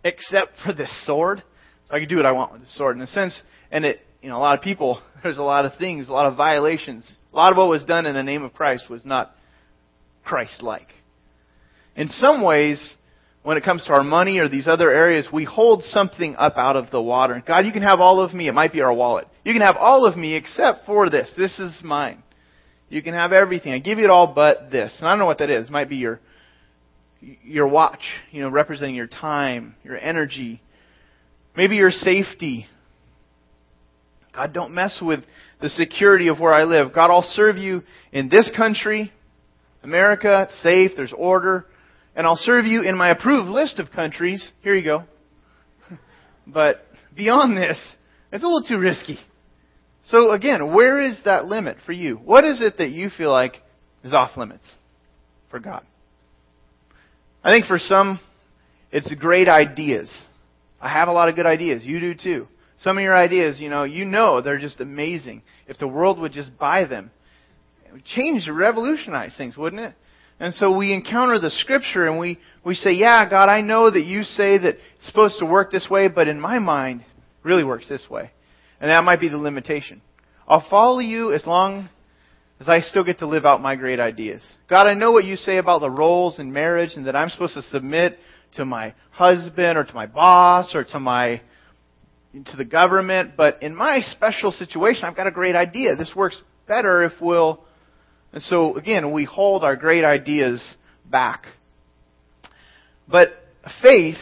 except 0.03 0.53
for 0.63 0.73
this 0.73 0.91
sword. 1.05 1.43
So 1.87 1.95
I 1.95 1.99
can 1.99 2.09
do 2.09 2.17
what 2.17 2.25
I 2.25 2.31
want 2.31 2.53
with 2.53 2.61
this 2.61 2.77
sword. 2.77 2.95
In 2.95 3.01
a 3.01 3.07
sense, 3.07 3.41
and 3.71 3.85
it, 3.85 3.99
you 4.21 4.29
know, 4.29 4.37
a 4.37 4.39
lot 4.39 4.57
of 4.57 4.63
people, 4.63 5.01
there's 5.23 5.37
a 5.37 5.43
lot 5.43 5.65
of 5.65 5.77
things, 5.77 6.07
a 6.07 6.11
lot 6.11 6.27
of 6.27 6.37
violations. 6.37 7.09
A 7.31 7.35
lot 7.35 7.51
of 7.51 7.57
what 7.57 7.69
was 7.69 7.83
done 7.83 8.05
in 8.05 8.15
the 8.15 8.23
name 8.23 8.43
of 8.43 8.53
Christ 8.53 8.89
was 8.89 9.05
not 9.05 9.31
Christ 10.25 10.61
like. 10.61 10.87
In 11.95 12.09
some 12.09 12.43
ways, 12.43 12.95
when 13.43 13.57
it 13.57 13.63
comes 13.63 13.83
to 13.85 13.93
our 13.93 14.03
money 14.03 14.39
or 14.39 14.49
these 14.49 14.67
other 14.67 14.91
areas, 14.91 15.27
we 15.31 15.43
hold 15.43 15.83
something 15.83 16.35
up 16.37 16.55
out 16.57 16.75
of 16.75 16.91
the 16.91 17.01
water. 17.01 17.43
God, 17.45 17.65
you 17.65 17.71
can 17.71 17.83
have 17.83 17.99
all 17.99 18.19
of 18.21 18.33
me. 18.33 18.47
It 18.47 18.53
might 18.53 18.71
be 18.71 18.81
our 18.81 18.93
wallet. 18.93 19.27
You 19.43 19.53
can 19.53 19.61
have 19.61 19.75
all 19.77 20.05
of 20.05 20.17
me 20.17 20.35
except 20.35 20.85
for 20.85 21.09
this. 21.09 21.31
This 21.37 21.57
is 21.59 21.81
mine. 21.83 22.23
You 22.89 23.03
can 23.03 23.13
have 23.13 23.31
everything. 23.31 23.71
I 23.71 23.79
give 23.79 23.99
you 23.99 24.05
it 24.05 24.09
all 24.09 24.33
but 24.33 24.71
this. 24.71 24.95
And 24.99 25.07
I 25.07 25.11
don't 25.11 25.19
know 25.19 25.25
what 25.27 25.37
that 25.39 25.49
is. 25.49 25.65
It 25.67 25.71
might 25.71 25.89
be 25.89 25.97
your 25.97 26.19
your 27.43 27.67
watch, 27.67 28.01
you 28.31 28.41
know, 28.41 28.49
representing 28.49 28.95
your 28.95 29.07
time, 29.07 29.75
your 29.83 29.97
energy, 29.97 30.61
maybe 31.55 31.75
your 31.75 31.91
safety. 31.91 32.67
God, 34.33 34.53
don't 34.53 34.73
mess 34.73 34.99
with 35.01 35.19
the 35.61 35.69
security 35.69 36.29
of 36.29 36.39
where 36.39 36.53
I 36.53 36.63
live. 36.63 36.93
God, 36.93 37.11
I'll 37.11 37.21
serve 37.21 37.57
you 37.57 37.83
in 38.13 38.29
this 38.29 38.49
country, 38.55 39.11
America, 39.83 40.47
it's 40.47 40.63
safe, 40.63 40.91
there's 40.95 41.13
order, 41.15 41.65
and 42.15 42.25
I'll 42.25 42.37
serve 42.37 42.65
you 42.65 42.83
in 42.83 42.97
my 42.97 43.09
approved 43.09 43.49
list 43.49 43.79
of 43.79 43.91
countries. 43.91 44.49
Here 44.63 44.75
you 44.75 44.83
go. 44.83 45.03
but 46.47 46.77
beyond 47.15 47.57
this, 47.57 47.77
it's 48.31 48.43
a 48.43 48.47
little 48.47 48.63
too 48.67 48.79
risky. 48.79 49.19
So 50.07 50.31
again, 50.31 50.73
where 50.73 50.99
is 50.99 51.19
that 51.25 51.45
limit 51.45 51.77
for 51.85 51.91
you? 51.91 52.15
What 52.15 52.43
is 52.43 52.61
it 52.61 52.77
that 52.77 52.89
you 52.89 53.09
feel 53.15 53.31
like 53.31 53.53
is 54.03 54.13
off 54.13 54.37
limits 54.37 54.63
for 55.51 55.59
God? 55.59 55.83
I 57.43 57.51
think 57.51 57.65
for 57.65 57.77
some, 57.77 58.19
it's 58.91 59.13
great 59.15 59.47
ideas. 59.47 60.11
I 60.81 60.89
have 60.89 61.07
a 61.07 61.11
lot 61.11 61.29
of 61.29 61.35
good 61.35 61.45
ideas. 61.45 61.83
You 61.83 61.99
do 61.99 62.15
too. 62.15 62.47
Some 62.79 62.97
of 62.97 63.03
your 63.03 63.15
ideas, 63.15 63.59
you 63.59 63.69
know, 63.69 63.83
you 63.83 64.05
know 64.05 64.41
they're 64.41 64.59
just 64.59 64.79
amazing. 64.79 65.41
If 65.67 65.77
the 65.77 65.87
world 65.87 66.19
would 66.19 66.31
just 66.31 66.57
buy 66.57 66.85
them, 66.85 67.11
it 67.87 67.93
would 67.93 68.05
change, 68.05 68.47
revolutionize 68.47 69.35
things, 69.37 69.57
wouldn't 69.57 69.81
it? 69.81 69.93
And 70.39 70.53
so 70.53 70.75
we 70.75 70.93
encounter 70.93 71.39
the 71.39 71.51
scripture 71.51 72.07
and 72.07 72.17
we, 72.17 72.39
we 72.63 72.75
say, 72.75 72.93
yeah, 72.93 73.29
God, 73.29 73.49
I 73.49 73.59
know 73.61 73.91
that 73.91 74.05
you 74.05 74.23
say 74.23 74.57
that 74.57 74.75
it's 74.75 75.07
supposed 75.07 75.39
to 75.39 75.45
work 75.45 75.71
this 75.71 75.89
way, 75.89 76.07
but 76.07 76.29
in 76.29 76.39
my 76.39 76.59
mind, 76.59 77.01
it 77.01 77.07
really 77.43 77.65
works 77.65 77.89
this 77.89 78.05
way. 78.09 78.31
And 78.79 78.89
that 78.89 79.03
might 79.03 79.19
be 79.19 79.29
the 79.29 79.37
limitation. 79.37 80.01
I'll 80.47 80.65
follow 80.69 80.99
you 80.99 81.33
as 81.33 81.45
long 81.45 81.89
as 82.59 82.67
I 82.67 82.81
still 82.81 83.03
get 83.03 83.19
to 83.19 83.27
live 83.27 83.45
out 83.45 83.61
my 83.61 83.75
great 83.75 83.99
ideas. 83.99 84.41
God, 84.69 84.87
I 84.87 84.93
know 84.93 85.11
what 85.11 85.25
you 85.25 85.35
say 85.35 85.57
about 85.57 85.79
the 85.79 85.89
roles 85.89 86.39
in 86.39 86.51
marriage 86.51 86.91
and 86.95 87.07
that 87.07 87.15
I'm 87.15 87.29
supposed 87.29 87.53
to 87.53 87.61
submit 87.63 88.17
to 88.55 88.65
my 88.65 88.93
husband 89.11 89.77
or 89.77 89.83
to 89.83 89.93
my 89.93 90.07
boss 90.07 90.73
or 90.73 90.83
to 90.83 90.99
my 90.99 91.41
to 92.45 92.57
the 92.57 92.65
government, 92.65 93.31
but 93.35 93.63
in 93.63 93.75
my 93.75 94.01
special 94.01 94.51
situation, 94.51 95.05
I've 95.05 95.15
got 95.15 95.25
a 95.25 95.31
great 95.31 95.55
idea. 95.55 95.95
This 95.95 96.11
works 96.15 96.39
better 96.67 97.03
if 97.03 97.13
we'll 97.19 97.59
and 98.31 98.43
so 98.43 98.75
again, 98.77 99.11
we 99.11 99.25
hold 99.25 99.63
our 99.63 99.75
great 99.75 100.03
ideas 100.03 100.63
back. 101.09 101.45
But 103.09 103.29
faith, 103.81 104.17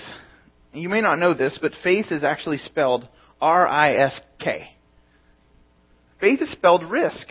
you 0.73 0.87
may 0.87 1.01
not 1.01 1.19
know 1.19 1.33
this, 1.33 1.59
but 1.61 1.73
faith 1.83 2.07
is 2.11 2.23
actually 2.23 2.57
spelled 2.57 3.07
R 3.41 3.67
I 3.67 3.93
S 3.93 4.19
K. 4.39 4.69
Faith 6.19 6.41
is 6.41 6.51
spelled 6.51 6.89
risk. 6.89 7.27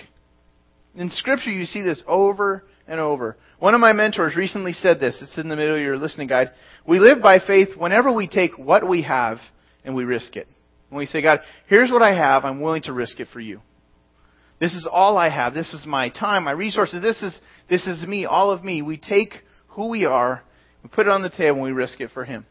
In 0.94 1.10
Scripture, 1.10 1.50
you 1.50 1.66
see 1.66 1.82
this 1.82 2.02
over 2.06 2.62
and 2.86 3.00
over. 3.00 3.36
One 3.58 3.74
of 3.74 3.80
my 3.80 3.92
mentors 3.92 4.36
recently 4.36 4.72
said 4.72 5.00
this. 5.00 5.18
It's 5.20 5.38
in 5.38 5.48
the 5.48 5.56
middle 5.56 5.76
of 5.76 5.80
your 5.80 5.98
listening 5.98 6.28
guide. 6.28 6.50
We 6.86 7.00
live 7.00 7.22
by 7.22 7.38
faith 7.40 7.76
whenever 7.76 8.12
we 8.12 8.28
take 8.28 8.56
what 8.56 8.88
we 8.88 9.02
have 9.02 9.38
and 9.84 9.94
we 9.96 10.04
risk 10.04 10.36
it. 10.36 10.46
When 10.88 10.98
we 10.98 11.06
say, 11.06 11.20
God, 11.20 11.40
here's 11.68 11.90
what 11.90 12.02
I 12.02 12.14
have, 12.14 12.44
I'm 12.44 12.60
willing 12.60 12.82
to 12.82 12.92
risk 12.92 13.18
it 13.18 13.28
for 13.32 13.40
you. 13.40 13.60
This 14.60 14.72
is 14.74 14.88
all 14.90 15.18
I 15.18 15.28
have. 15.28 15.52
This 15.52 15.74
is 15.74 15.84
my 15.84 16.08
time, 16.08 16.44
my 16.44 16.52
resources. 16.52 17.02
This 17.02 17.22
is, 17.22 17.38
this 17.68 17.86
is 17.86 18.06
me, 18.06 18.24
all 18.24 18.50
of 18.50 18.64
me. 18.64 18.82
We 18.82 18.96
take 18.96 19.34
who 19.70 19.88
we 19.88 20.04
are, 20.04 20.42
we 20.82 20.88
put 20.88 21.06
it 21.06 21.10
on 21.10 21.22
the 21.22 21.28
table, 21.28 21.56
and 21.56 21.62
we 21.62 21.72
risk 21.72 22.00
it 22.00 22.10
for 22.14 22.24
Him. 22.24 22.46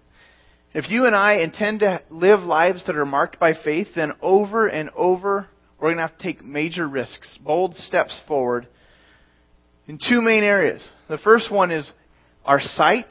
If 0.76 0.90
you 0.90 1.06
and 1.06 1.16
I 1.16 1.36
intend 1.36 1.80
to 1.80 2.02
live 2.10 2.42
lives 2.42 2.86
that 2.86 2.98
are 2.98 3.06
marked 3.06 3.40
by 3.40 3.54
faith, 3.54 3.88
then 3.96 4.12
over 4.22 4.68
and 4.68 4.90
over, 4.94 5.48
we're 5.80 5.88
going 5.88 5.96
to 5.96 6.02
have 6.02 6.18
to 6.18 6.22
take 6.22 6.44
major 6.44 6.86
risks, 6.86 7.40
bold 7.42 7.78
steps 7.78 8.20
forward 8.28 8.68
in 9.88 9.98
two 9.98 10.22
main 10.22 10.44
areas. 10.44 10.86
The 11.08 11.18
first 11.18 11.50
one 11.50 11.72
is 11.72 11.90
our 12.44 12.60
sight 12.60 13.06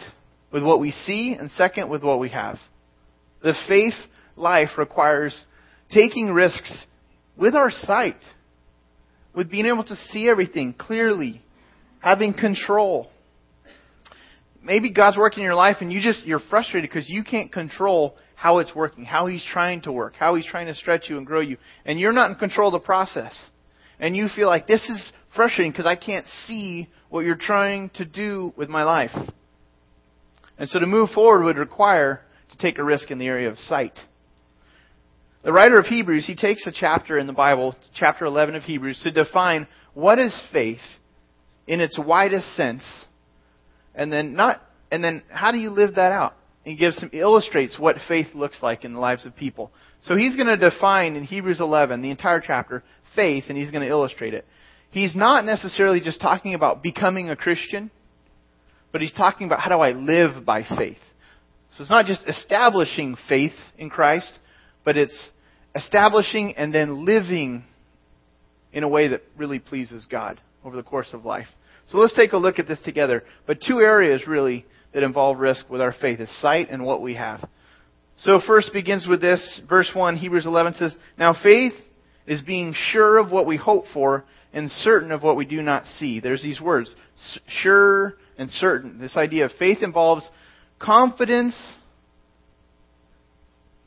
with 0.52 0.62
what 0.62 0.78
we 0.78 0.90
see, 0.90 1.37
and 1.38 1.50
second, 1.52 1.88
with 1.88 2.02
what 2.02 2.21
we 2.21 2.28
have. 2.28 2.59
The 3.42 3.54
faith 3.66 3.94
life 4.37 4.76
requires 4.76 5.35
taking 5.90 6.33
risks 6.33 6.85
with 7.35 7.54
our 7.54 7.71
sight, 7.71 8.21
with 9.35 9.50
being 9.50 9.64
able 9.64 9.85
to 9.85 9.97
see 10.11 10.28
everything 10.28 10.75
clearly, 10.75 11.40
having 12.00 12.35
control. 12.35 13.09
Maybe 14.64 14.92
God's 14.92 15.16
working 15.16 15.40
in 15.40 15.44
your 15.44 15.54
life 15.54 15.76
and 15.80 15.92
you 15.92 16.00
just, 16.00 16.26
you're 16.26 16.40
frustrated 16.50 16.90
because 16.90 17.09
you 17.09 17.23
can't 17.23 17.52
control 17.52 18.16
how 18.35 18.59
it's 18.59 18.75
working, 18.75 19.04
how 19.04 19.26
He's 19.26 19.44
trying 19.44 19.83
to 19.83 19.92
work, 19.92 20.14
how 20.18 20.35
He's 20.35 20.47
trying 20.47 20.66
to 20.66 20.75
stretch 20.75 21.09
you 21.09 21.18
and 21.18 21.26
grow 21.26 21.40
you. 21.40 21.56
And 21.85 21.99
you're 22.00 22.12
not 22.12 22.30
in 22.30 22.37
control 22.37 22.75
of 22.75 22.80
the 22.80 22.85
process. 22.85 23.50
And 24.00 24.16
you 24.16 24.28
feel 24.35 24.49
like 24.49 24.66
this 24.66 24.83
is 24.88 25.12
frustrating 25.37 25.73
because 25.73 25.87
I 25.87 25.97
can't 25.97 26.26
see 26.47 26.88
what 27.09 27.25
you're 27.25 27.37
trying 27.37 27.90
to 27.94 28.04
do 28.04 28.52
with 28.56 28.68
my 28.68 28.83
life. 28.83 29.12
And 30.59 30.68
so 30.68 30.78
to 30.78 30.87
move 30.87 31.11
forward 31.11 31.44
would 31.44 31.59
require 31.59 32.21
to 32.52 32.59
take 32.59 32.78
a 32.78 32.85
risk 32.85 33.11
in 33.11 33.18
the 33.18 33.26
area 33.26 33.50
of 33.50 33.59
sight. 33.59 33.92
The 35.42 35.52
writer 35.52 35.78
of 35.78 35.87
Hebrews, 35.87 36.26
he 36.26 36.37
takes 36.37 36.66
a 36.66 36.73
chapter 36.73 37.18
in 37.18 37.26
the 37.26 37.33
Bible, 37.33 37.76
chapter 37.94 38.25
11 38.25 38.54
of 38.54 38.62
Hebrews, 38.62 39.00
to 39.02 39.11
define 39.11 39.68
what 39.92 40.18
is 40.18 40.38
faith 40.52 40.78
in 41.66 41.80
its 41.80 41.99
widest 41.99 42.56
sense, 42.56 42.83
and 43.94 44.12
then 44.12 44.34
not, 44.34 44.60
and 44.90 45.02
then 45.02 45.22
how 45.30 45.52
do 45.52 45.58
you 45.58 45.70
live 45.70 45.96
that 45.96 46.12
out? 46.12 46.34
He 46.64 46.76
gives 46.76 46.96
some, 46.96 47.10
illustrates 47.12 47.78
what 47.78 47.96
faith 48.08 48.28
looks 48.34 48.62
like 48.62 48.84
in 48.84 48.94
the 48.94 49.00
lives 49.00 49.26
of 49.26 49.36
people. 49.36 49.70
So 50.02 50.16
he's 50.16 50.34
going 50.34 50.46
to 50.46 50.56
define 50.56 51.16
in 51.16 51.24
Hebrews 51.24 51.60
11, 51.60 52.02
the 52.02 52.10
entire 52.10 52.40
chapter, 52.40 52.82
faith, 53.14 53.44
and 53.48 53.58
he's 53.58 53.70
going 53.70 53.82
to 53.82 53.88
illustrate 53.88 54.34
it. 54.34 54.44
He's 54.90 55.14
not 55.14 55.44
necessarily 55.44 56.00
just 56.00 56.20
talking 56.20 56.54
about 56.54 56.82
becoming 56.82 57.28
a 57.28 57.36
Christian, 57.36 57.90
but 58.92 59.00
he's 59.00 59.12
talking 59.12 59.46
about 59.46 59.60
how 59.60 59.70
do 59.70 59.82
I 59.82 59.90
live 59.90 60.44
by 60.44 60.62
faith. 60.62 60.98
So 61.76 61.82
it's 61.82 61.90
not 61.90 62.06
just 62.06 62.26
establishing 62.28 63.16
faith 63.28 63.54
in 63.76 63.90
Christ, 63.90 64.38
but 64.84 64.96
it's 64.96 65.30
establishing 65.74 66.54
and 66.56 66.72
then 66.72 67.04
living 67.04 67.64
in 68.72 68.84
a 68.84 68.88
way 68.88 69.08
that 69.08 69.22
really 69.36 69.58
pleases 69.58 70.06
God 70.08 70.40
over 70.64 70.76
the 70.76 70.82
course 70.82 71.08
of 71.12 71.24
life. 71.24 71.48
So 71.91 71.99
let's 71.99 72.14
take 72.14 72.33
a 72.33 72.38
look 72.38 72.59
at 72.59 72.69
this 72.69 72.81
together. 72.83 73.23
But 73.47 73.59
two 73.67 73.81
areas 73.81 74.26
really 74.26 74.64
that 74.93 75.03
involve 75.03 75.38
risk 75.38 75.69
with 75.69 75.81
our 75.81 75.95
faith 76.00 76.21
is 76.21 76.41
sight 76.41 76.69
and 76.71 76.85
what 76.85 77.03
we 77.03 77.14
have. 77.14 77.47
So 78.21 78.41
first 78.47 78.73
begins 78.73 79.07
with 79.09 79.21
this, 79.21 79.61
verse 79.69 79.91
1, 79.93 80.17
Hebrews 80.17 80.47
11 80.47 80.75
says, 80.75 80.97
Now 81.19 81.35
faith 81.41 81.73
is 82.26 82.41
being 82.41 82.75
sure 82.75 83.19
of 83.19 83.31
what 83.31 83.47
we 83.47 83.57
hope 83.57 83.85
for 83.93 84.25
and 84.53 84.71
certain 84.71 85.11
of 85.11 85.23
what 85.23 85.37
we 85.37 85.45
do 85.45 85.61
not 85.61 85.85
see. 85.99 86.21
There's 86.21 86.43
these 86.43 86.61
words, 86.61 86.95
sure 87.49 88.14
and 88.38 88.49
certain. 88.49 88.99
This 89.00 89.17
idea 89.17 89.47
of 89.47 89.53
faith 89.59 89.79
involves 89.83 90.29
confidence 90.81 91.55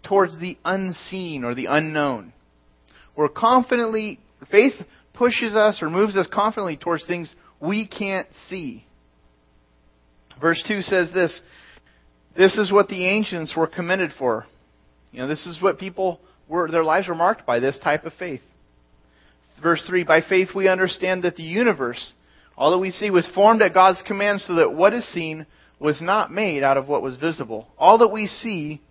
towards 0.07 0.39
the 0.39 0.57
unseen 0.63 1.43
or 1.43 1.55
the 1.55 1.67
unknown. 1.67 2.33
We're 3.15 3.29
confidently, 3.29 4.19
faith 4.51 4.73
pushes 5.13 5.55
us 5.55 5.81
or 5.81 5.89
moves 5.89 6.15
us 6.15 6.27
confidently 6.31 6.77
towards 6.77 7.05
things 7.05 7.33
we 7.59 7.87
can't 7.87 8.27
see. 8.49 8.83
Verse 10.39 10.63
2 10.67 10.81
says 10.81 11.11
this 11.13 11.41
This 12.35 12.57
is 12.57 12.71
what 12.71 12.87
the 12.87 13.05
ancients 13.05 13.55
were 13.55 13.67
commended 13.67 14.11
for. 14.17 14.45
You 15.11 15.21
know, 15.21 15.27
this 15.27 15.45
is 15.47 15.61
what 15.61 15.79
people 15.79 16.19
were, 16.47 16.69
their 16.69 16.83
lives 16.83 17.07
were 17.07 17.15
marked 17.15 17.45
by 17.45 17.59
this 17.59 17.79
type 17.79 18.03
of 18.05 18.13
faith. 18.13 18.41
Verse 19.61 19.83
3 19.87 20.03
By 20.03 20.21
faith 20.21 20.49
we 20.55 20.67
understand 20.67 21.23
that 21.23 21.35
the 21.35 21.43
universe, 21.43 22.13
all 22.55 22.71
that 22.71 22.79
we 22.79 22.91
see, 22.91 23.09
was 23.09 23.27
formed 23.33 23.61
at 23.61 23.73
God's 23.73 24.01
command 24.05 24.41
so 24.41 24.55
that 24.55 24.73
what 24.73 24.93
is 24.93 25.07
seen 25.11 25.45
was 25.79 26.01
not 26.01 26.31
made 26.31 26.63
out 26.63 26.77
of 26.77 26.87
what 26.87 27.01
was 27.01 27.17
visible. 27.17 27.67
All 27.77 27.99
that 27.99 28.09
we 28.09 28.27
see 28.27 28.81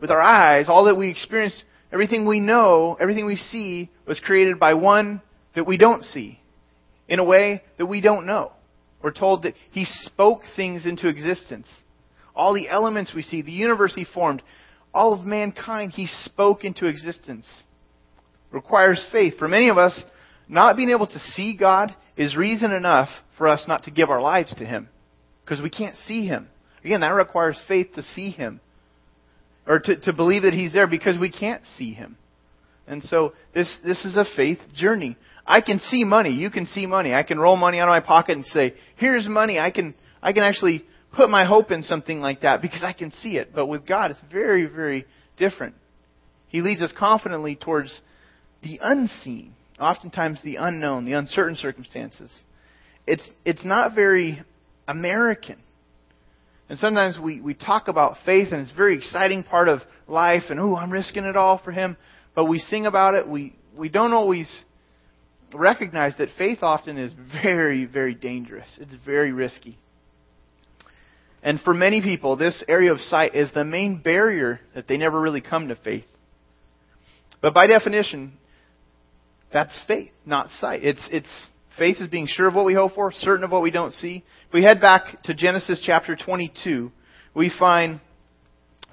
with 0.00 0.10
our 0.10 0.20
eyes, 0.20 0.66
all 0.68 0.84
that 0.84 0.96
we 0.96 1.10
experience, 1.10 1.54
everything 1.92 2.26
we 2.26 2.40
know, 2.40 2.96
everything 3.00 3.26
we 3.26 3.36
see 3.36 3.90
was 4.06 4.20
created 4.20 4.58
by 4.58 4.74
one 4.74 5.22
that 5.54 5.66
we 5.66 5.76
don't 5.76 6.02
see 6.04 6.38
in 7.08 7.18
a 7.18 7.24
way 7.24 7.62
that 7.78 7.86
we 7.86 8.00
don't 8.00 8.26
know. 8.26 8.52
We're 9.02 9.12
told 9.12 9.44
that 9.44 9.54
He 9.72 9.84
spoke 9.84 10.40
things 10.56 10.86
into 10.86 11.08
existence. 11.08 11.66
All 12.34 12.54
the 12.54 12.68
elements 12.68 13.12
we 13.14 13.22
see, 13.22 13.42
the 13.42 13.52
universe 13.52 13.94
He 13.94 14.04
formed, 14.04 14.42
all 14.92 15.12
of 15.12 15.26
mankind 15.26 15.92
He 15.92 16.06
spoke 16.24 16.64
into 16.64 16.86
existence. 16.86 17.46
Requires 18.52 19.06
faith. 19.12 19.34
For 19.38 19.48
many 19.48 19.68
of 19.68 19.78
us, 19.78 20.02
not 20.48 20.76
being 20.76 20.90
able 20.90 21.06
to 21.06 21.18
see 21.18 21.56
God 21.56 21.94
is 22.16 22.36
reason 22.36 22.72
enough 22.72 23.08
for 23.36 23.48
us 23.48 23.64
not 23.68 23.84
to 23.84 23.90
give 23.90 24.10
our 24.10 24.22
lives 24.22 24.54
to 24.56 24.64
Him. 24.64 24.88
Because 25.44 25.62
we 25.62 25.70
can't 25.70 25.96
see 26.06 26.26
Him. 26.26 26.48
Again, 26.84 27.00
that 27.00 27.08
requires 27.08 27.60
faith 27.68 27.88
to 27.94 28.02
see 28.02 28.30
Him. 28.30 28.60
Or 29.66 29.80
to, 29.80 30.00
to 30.00 30.12
believe 30.12 30.42
that 30.42 30.54
He's 30.54 30.72
there 30.72 30.86
because 30.86 31.18
we 31.18 31.30
can't 31.30 31.62
see 31.76 31.92
Him. 31.92 32.16
And 32.86 33.02
so 33.02 33.32
this, 33.54 33.76
this 33.84 34.04
is 34.04 34.16
a 34.16 34.24
faith 34.36 34.58
journey. 34.74 35.16
I 35.46 35.60
can 35.60 35.78
see 35.78 36.04
money. 36.04 36.30
You 36.30 36.50
can 36.50 36.66
see 36.66 36.86
money. 36.86 37.14
I 37.14 37.22
can 37.22 37.38
roll 37.38 37.56
money 37.56 37.78
out 37.78 37.88
of 37.88 37.92
my 37.92 38.00
pocket 38.00 38.36
and 38.36 38.44
say, 38.44 38.74
here's 38.96 39.28
money. 39.28 39.58
I 39.58 39.70
can, 39.70 39.94
I 40.20 40.32
can 40.32 40.42
actually 40.42 40.84
put 41.14 41.30
my 41.30 41.44
hope 41.44 41.70
in 41.70 41.82
something 41.82 42.20
like 42.20 42.42
that 42.42 42.60
because 42.60 42.82
I 42.82 42.92
can 42.92 43.12
see 43.22 43.36
it. 43.36 43.50
But 43.54 43.66
with 43.66 43.86
God, 43.86 44.10
it's 44.10 44.20
very, 44.32 44.66
very 44.66 45.04
different. 45.38 45.74
He 46.48 46.62
leads 46.62 46.82
us 46.82 46.92
confidently 46.96 47.56
towards 47.56 48.00
the 48.62 48.80
unseen, 48.82 49.52
oftentimes 49.78 50.40
the 50.42 50.56
unknown, 50.56 51.04
the 51.04 51.12
uncertain 51.12 51.56
circumstances. 51.56 52.30
It's, 53.06 53.28
it's 53.44 53.64
not 53.64 53.94
very 53.94 54.42
American. 54.88 55.58
And 56.68 56.78
sometimes 56.78 57.18
we, 57.22 57.40
we 57.40 57.54
talk 57.54 57.86
about 57.86 58.16
faith 58.24 58.48
and 58.50 58.60
it's 58.60 58.72
a 58.72 58.76
very 58.76 58.96
exciting 58.96 59.44
part 59.44 59.68
of 59.68 59.80
life 60.08 60.44
and, 60.50 60.58
oh, 60.58 60.74
I'm 60.74 60.90
risking 60.90 61.24
it 61.24 61.36
all 61.36 61.60
for 61.64 61.70
Him. 61.70 61.96
But 62.34 62.46
we 62.46 62.58
sing 62.58 62.86
about 62.86 63.14
it. 63.14 63.28
We, 63.28 63.54
we 63.78 63.88
don't 63.88 64.12
always 64.12 64.50
recognize 65.54 66.14
that 66.18 66.28
faith 66.36 66.58
often 66.62 66.98
is 66.98 67.12
very, 67.42 67.84
very 67.84 68.14
dangerous. 68.14 68.68
It's 68.80 68.94
very 69.04 69.32
risky. 69.32 69.78
And 71.42 71.60
for 71.60 71.72
many 71.72 72.02
people, 72.02 72.36
this 72.36 72.64
area 72.66 72.92
of 72.92 73.00
sight 73.00 73.34
is 73.34 73.52
the 73.52 73.64
main 73.64 74.02
barrier 74.02 74.60
that 74.74 74.88
they 74.88 74.96
never 74.96 75.20
really 75.20 75.40
come 75.40 75.68
to 75.68 75.76
faith. 75.76 76.04
But 77.40 77.54
by 77.54 77.66
definition, 77.66 78.32
that's 79.52 79.78
faith, 79.86 80.10
not 80.24 80.50
sight. 80.50 80.82
It's, 80.82 81.08
it's 81.12 81.48
faith 81.78 81.98
is 82.00 82.08
being 82.08 82.26
sure 82.26 82.48
of 82.48 82.54
what 82.54 82.64
we 82.64 82.74
hope 82.74 82.94
for, 82.94 83.12
certain 83.12 83.44
of 83.44 83.52
what 83.52 83.62
we 83.62 83.70
don't 83.70 83.92
see. 83.92 84.24
If 84.48 84.52
we 84.52 84.64
head 84.64 84.80
back 84.80 85.22
to 85.24 85.34
Genesis 85.34 85.82
chapter 85.84 86.16
22, 86.16 86.90
we 87.34 87.52
find 87.56 88.00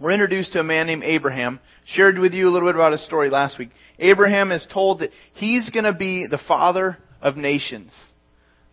we're 0.03 0.11
introduced 0.11 0.51
to 0.51 0.59
a 0.59 0.63
man 0.63 0.87
named 0.87 1.03
Abraham. 1.05 1.61
Shared 1.85 2.19
with 2.19 2.33
you 2.33 2.49
a 2.49 2.51
little 2.51 2.67
bit 2.67 2.75
about 2.75 2.91
his 2.91 3.05
story 3.05 3.29
last 3.29 3.57
week. 3.57 3.69
Abraham 3.99 4.51
is 4.51 4.67
told 4.71 4.99
that 4.99 5.11
he's 5.35 5.69
going 5.69 5.85
to 5.85 5.93
be 5.93 6.27
the 6.29 6.41
father 6.45 6.97
of 7.21 7.37
nations. 7.37 7.89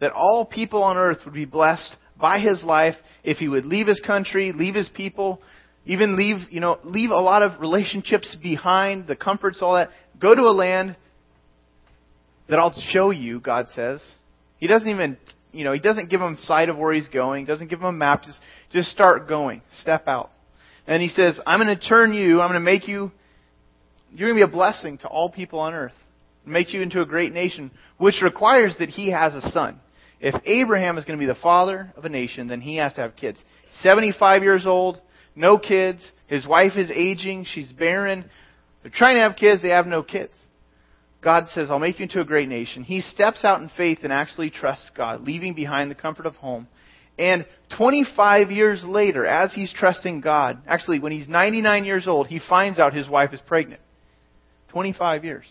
That 0.00 0.10
all 0.10 0.44
people 0.44 0.82
on 0.82 0.96
earth 0.96 1.18
would 1.24 1.34
be 1.34 1.44
blessed 1.44 1.94
by 2.20 2.40
his 2.40 2.64
life 2.64 2.96
if 3.22 3.36
he 3.36 3.46
would 3.46 3.64
leave 3.64 3.86
his 3.86 4.00
country, 4.04 4.50
leave 4.50 4.74
his 4.74 4.88
people, 4.88 5.40
even 5.86 6.16
leave, 6.16 6.48
you 6.50 6.58
know, 6.58 6.78
leave 6.82 7.10
a 7.10 7.14
lot 7.14 7.42
of 7.42 7.60
relationships 7.60 8.36
behind, 8.42 9.06
the 9.06 9.14
comforts, 9.14 9.62
all 9.62 9.74
that. 9.74 9.90
Go 10.20 10.34
to 10.34 10.42
a 10.42 10.50
land 10.50 10.96
that 12.48 12.58
I'll 12.58 12.74
show 12.90 13.10
you, 13.10 13.38
God 13.38 13.66
says. 13.76 14.02
He 14.58 14.66
doesn't 14.66 14.88
even, 14.88 15.16
you 15.52 15.62
know, 15.62 15.72
he 15.72 15.80
doesn't 15.80 16.10
give 16.10 16.20
him 16.20 16.38
sight 16.40 16.68
of 16.68 16.76
where 16.76 16.92
he's 16.92 17.08
going, 17.08 17.44
doesn't 17.46 17.68
give 17.68 17.78
him 17.78 17.86
a 17.86 17.92
map, 17.92 18.24
just, 18.24 18.40
just 18.72 18.88
start 18.90 19.28
going. 19.28 19.62
Step 19.78 20.08
out. 20.08 20.30
And 20.90 21.00
he 21.00 21.08
says, 21.08 21.40
I'm 21.46 21.60
going 21.64 21.74
to 21.74 21.82
turn 21.82 22.12
you, 22.12 22.42
I'm 22.42 22.50
going 22.50 22.54
to 22.54 22.60
make 22.60 22.86
you 22.86 23.12
you're 24.12 24.28
going 24.28 24.40
to 24.40 24.46
be 24.46 24.50
a 24.50 24.52
blessing 24.52 24.98
to 24.98 25.08
all 25.08 25.30
people 25.30 25.60
on 25.60 25.72
earth. 25.72 25.92
Make 26.44 26.74
you 26.74 26.82
into 26.82 27.00
a 27.00 27.06
great 27.06 27.32
nation, 27.32 27.70
which 27.98 28.22
requires 28.22 28.74
that 28.78 28.88
he 28.88 29.12
has 29.12 29.34
a 29.34 29.50
son. 29.50 29.78
If 30.20 30.34
Abraham 30.44 30.98
is 30.98 31.04
going 31.04 31.18
to 31.18 31.22
be 31.22 31.32
the 31.32 31.38
father 31.40 31.92
of 31.96 32.04
a 32.04 32.08
nation, 32.08 32.48
then 32.48 32.60
he 32.60 32.76
has 32.76 32.92
to 32.94 33.02
have 33.02 33.14
kids. 33.14 33.38
75 33.82 34.42
years 34.42 34.66
old, 34.66 35.00
no 35.36 35.58
kids. 35.58 36.10
His 36.26 36.46
wife 36.46 36.72
is 36.76 36.90
aging. 36.90 37.44
She's 37.44 37.70
barren. 37.70 38.28
They're 38.82 38.92
trying 38.92 39.16
to 39.16 39.22
have 39.22 39.36
kids. 39.36 39.62
They 39.62 39.68
have 39.68 39.86
no 39.86 40.02
kids. 40.02 40.32
God 41.22 41.44
says, 41.50 41.70
I'll 41.70 41.78
make 41.78 42.00
you 42.00 42.04
into 42.04 42.20
a 42.20 42.24
great 42.24 42.48
nation. 42.48 42.82
He 42.82 43.00
steps 43.00 43.44
out 43.44 43.60
in 43.60 43.70
faith 43.76 43.98
and 44.02 44.12
actually 44.12 44.50
trusts 44.50 44.90
God, 44.96 45.20
leaving 45.20 45.54
behind 45.54 45.90
the 45.90 45.94
comfort 45.94 46.26
of 46.26 46.34
home. 46.36 46.66
And 47.20 47.44
25 47.76 48.50
years 48.50 48.82
later, 48.82 49.26
as 49.26 49.52
he's 49.52 49.70
trusting 49.74 50.22
God, 50.22 50.56
actually, 50.66 51.00
when 51.00 51.12
he's 51.12 51.28
99 51.28 51.84
years 51.84 52.08
old, 52.08 52.28
he 52.28 52.40
finds 52.48 52.78
out 52.78 52.94
his 52.94 53.10
wife 53.10 53.34
is 53.34 53.40
pregnant. 53.46 53.82
25 54.72 55.24
years. 55.24 55.44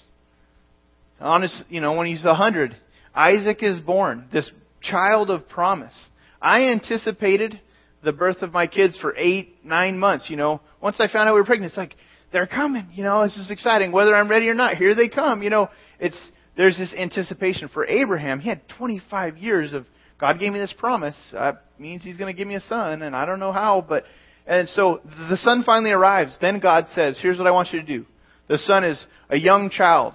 Honest, 1.19 1.63
you 1.69 1.79
know, 1.79 1.93
when 1.93 2.07
he's 2.07 2.25
100, 2.25 2.75
Isaac 3.13 3.61
is 3.61 3.79
born, 3.79 4.27
this 4.33 4.51
child 4.81 5.29
of 5.29 5.47
promise. 5.47 5.93
I 6.41 6.71
anticipated 6.71 7.59
the 8.03 8.13
birth 8.13 8.41
of 8.41 8.51
my 8.51 8.65
kids 8.65 8.97
for 8.97 9.15
eight, 9.15 9.49
nine 9.63 9.99
months, 9.99 10.27
you 10.27 10.37
know. 10.37 10.61
Once 10.81 10.95
I 10.97 11.07
found 11.07 11.29
out 11.29 11.35
we 11.35 11.41
were 11.41 11.45
pregnant, 11.45 11.69
it's 11.69 11.77
like, 11.77 11.93
they're 12.31 12.47
coming, 12.47 12.87
you 12.93 13.03
know, 13.03 13.23
this 13.23 13.37
is 13.37 13.51
exciting. 13.51 13.91
Whether 13.91 14.15
I'm 14.15 14.29
ready 14.29 14.49
or 14.49 14.55
not, 14.55 14.77
here 14.77 14.95
they 14.95 15.07
come, 15.07 15.43
you 15.43 15.51
know. 15.51 15.69
It's, 15.99 16.19
there's 16.57 16.77
this 16.77 16.93
anticipation. 16.97 17.67
For 17.67 17.85
Abraham, 17.85 18.39
he 18.39 18.49
had 18.49 18.61
25 18.77 19.37
years 19.37 19.73
of, 19.73 19.85
God 20.19 20.39
gave 20.39 20.51
me 20.51 20.59
this 20.59 20.73
promise. 20.77 21.15
That 21.31 21.61
means 21.77 22.03
he's 22.03 22.17
going 22.17 22.33
to 22.33 22.37
give 22.37 22.47
me 22.47 22.55
a 22.55 22.61
son, 22.61 23.01
and 23.01 23.15
I 23.15 23.25
don't 23.25 23.39
know 23.39 23.53
how, 23.53 23.85
but, 23.87 24.03
and 24.45 24.67
so 24.67 24.99
the 25.29 25.37
son 25.37 25.63
finally 25.65 25.91
arrives. 25.91 26.37
Then 26.41 26.59
God 26.59 26.87
says, 26.93 27.19
here's 27.21 27.37
what 27.37 27.47
I 27.47 27.51
want 27.51 27.69
you 27.71 27.79
to 27.79 27.85
do. 27.85 28.05
The 28.47 28.57
son 28.57 28.83
is 28.83 29.05
a 29.29 29.37
young 29.37 29.69
child. 29.69 30.13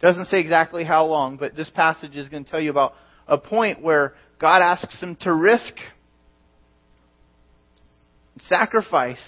Doesn't 0.00 0.26
say 0.26 0.40
exactly 0.40 0.84
how 0.84 1.06
long, 1.06 1.36
but 1.36 1.56
this 1.56 1.70
passage 1.70 2.16
is 2.16 2.28
going 2.28 2.44
to 2.44 2.50
tell 2.50 2.60
you 2.60 2.70
about 2.70 2.94
a 3.26 3.38
point 3.38 3.82
where 3.82 4.14
God 4.40 4.62
asks 4.62 5.00
him 5.00 5.16
to 5.22 5.32
risk 5.32 5.74
Sacrifice 8.40 9.22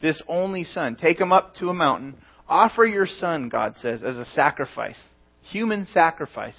this 0.00 0.22
only 0.28 0.64
son. 0.64 0.96
Take 1.00 1.18
him 1.18 1.32
up 1.32 1.54
to 1.58 1.68
a 1.68 1.74
mountain. 1.74 2.16
Offer 2.48 2.84
your 2.84 3.06
son, 3.06 3.48
God 3.48 3.76
says, 3.80 4.02
as 4.02 4.16
a 4.16 4.24
sacrifice, 4.24 5.00
human 5.42 5.86
sacrifice 5.86 6.56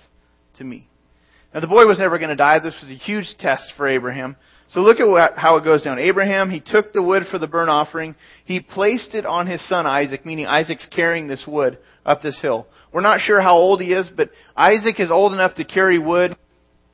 to 0.57 0.63
me. 0.63 0.87
Now, 1.53 1.59
the 1.59 1.67
boy 1.67 1.85
was 1.85 1.99
never 1.99 2.17
going 2.17 2.29
to 2.29 2.35
die. 2.35 2.59
This 2.59 2.75
was 2.81 2.89
a 2.89 2.95
huge 2.95 3.35
test 3.39 3.73
for 3.77 3.87
Abraham. 3.87 4.35
So 4.73 4.79
look 4.79 4.99
at 4.99 5.07
what, 5.07 5.33
how 5.35 5.57
it 5.57 5.63
goes 5.63 5.83
down. 5.83 5.99
Abraham, 5.99 6.49
he 6.49 6.59
took 6.59 6.93
the 6.93 7.03
wood 7.03 7.23
for 7.29 7.37
the 7.37 7.47
burnt 7.47 7.69
offering. 7.69 8.15
He 8.45 8.59
placed 8.59 9.13
it 9.13 9.25
on 9.25 9.45
his 9.45 9.67
son 9.69 9.85
Isaac, 9.85 10.25
meaning 10.25 10.47
Isaac's 10.47 10.87
carrying 10.87 11.27
this 11.27 11.45
wood 11.47 11.77
up 12.05 12.23
this 12.23 12.41
hill. 12.41 12.65
We're 12.91 13.01
not 13.01 13.19
sure 13.19 13.39
how 13.39 13.55
old 13.55 13.81
he 13.81 13.93
is, 13.93 14.09
but 14.15 14.29
Isaac 14.55 14.99
is 14.99 15.11
old 15.11 15.33
enough 15.33 15.55
to 15.55 15.63
carry 15.63 15.99
wood. 15.99 16.35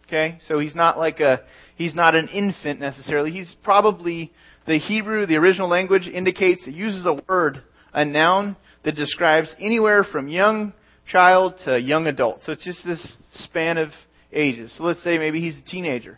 Okay, 0.07 0.39
so 0.47 0.59
he's 0.59 0.75
not 0.75 0.97
like 0.97 1.19
a, 1.21 1.41
he's 1.75 1.95
not 1.95 2.15
an 2.15 2.27
infant 2.27 2.81
necessarily. 2.81 3.31
He's 3.31 3.55
probably, 3.63 4.31
the 4.67 4.77
Hebrew, 4.77 5.25
the 5.25 5.37
original 5.37 5.69
language 5.69 6.07
indicates, 6.07 6.67
it 6.67 6.73
uses 6.73 7.05
a 7.05 7.21
word, 7.29 7.61
a 7.93 8.03
noun, 8.03 8.57
that 8.83 8.95
describes 8.95 9.53
anywhere 9.59 10.03
from 10.03 10.27
young 10.27 10.73
child 11.09 11.55
to 11.65 11.79
young 11.79 12.07
adult. 12.07 12.41
So 12.45 12.51
it's 12.51 12.63
just 12.63 12.85
this 12.85 13.17
span 13.33 13.77
of 13.77 13.89
ages. 14.31 14.73
So 14.77 14.83
let's 14.83 15.03
say 15.03 15.17
maybe 15.17 15.41
he's 15.41 15.57
a 15.57 15.69
teenager. 15.69 16.17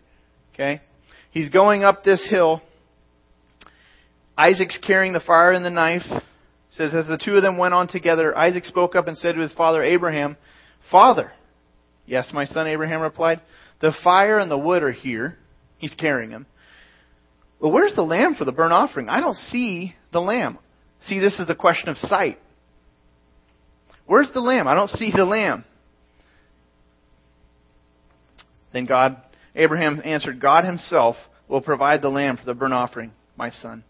Okay? 0.54 0.82
He's 1.32 1.50
going 1.50 1.84
up 1.84 2.04
this 2.04 2.26
hill. 2.30 2.62
Isaac's 4.38 4.80
carrying 4.86 5.14
the 5.14 5.20
fire 5.20 5.52
and 5.52 5.64
the 5.64 5.70
knife. 5.70 6.04
It 6.10 6.24
says, 6.78 6.94
as 6.94 7.08
the 7.08 7.18
two 7.24 7.36
of 7.36 7.42
them 7.42 7.58
went 7.58 7.74
on 7.74 7.88
together, 7.88 8.38
Isaac 8.38 8.66
spoke 8.66 8.96
up 8.96 9.08
and 9.08 9.18
said 9.18 9.36
to 9.36 9.42
his 9.42 9.54
father 9.54 9.84
Abraham, 9.84 10.38
Father. 10.90 11.32
Yes, 12.06 12.32
my 12.34 12.46
son, 12.46 12.68
Abraham 12.68 13.02
replied. 13.02 13.40
The 13.80 13.94
fire 14.04 14.40
and 14.40 14.50
the 14.50 14.58
wood 14.58 14.84
are 14.84 14.92
here. 14.92 15.36
He's 15.80 15.94
carrying 15.94 16.30
them. 16.30 16.46
Well, 17.62 17.72
where's 17.72 17.94
the 17.96 18.02
lamb 18.02 18.36
for 18.36 18.46
the 18.46 18.52
burnt 18.52 18.74
offering? 18.74 19.08
I 19.10 19.20
don't 19.20 19.38
see 19.38 19.94
the 20.12 20.20
lamb. 20.20 20.58
See, 21.08 21.20
this 21.20 21.40
is 21.40 21.48
the 21.48 21.56
question 21.56 21.90
of 21.90 21.98
sight. 21.98 22.38
Where's 24.06 24.30
the 24.34 24.42
lamb? 24.42 24.68
I 24.68 24.74
don't 24.74 24.90
see 24.90 25.12
the 25.16 25.26
lamb. 25.26 25.64
Then 28.74 28.86
God, 28.86 29.18
Abraham 29.56 30.02
answered, 30.04 30.42
God 30.42 30.66
himself 30.66 31.16
will 31.48 31.62
provide 31.62 32.02
the 32.02 32.10
lamb 32.10 32.38
for 32.38 32.46
the 32.46 32.54
burnt 32.54 32.74
offering, 32.74 33.12
my 33.38 33.50
son. 33.50 33.84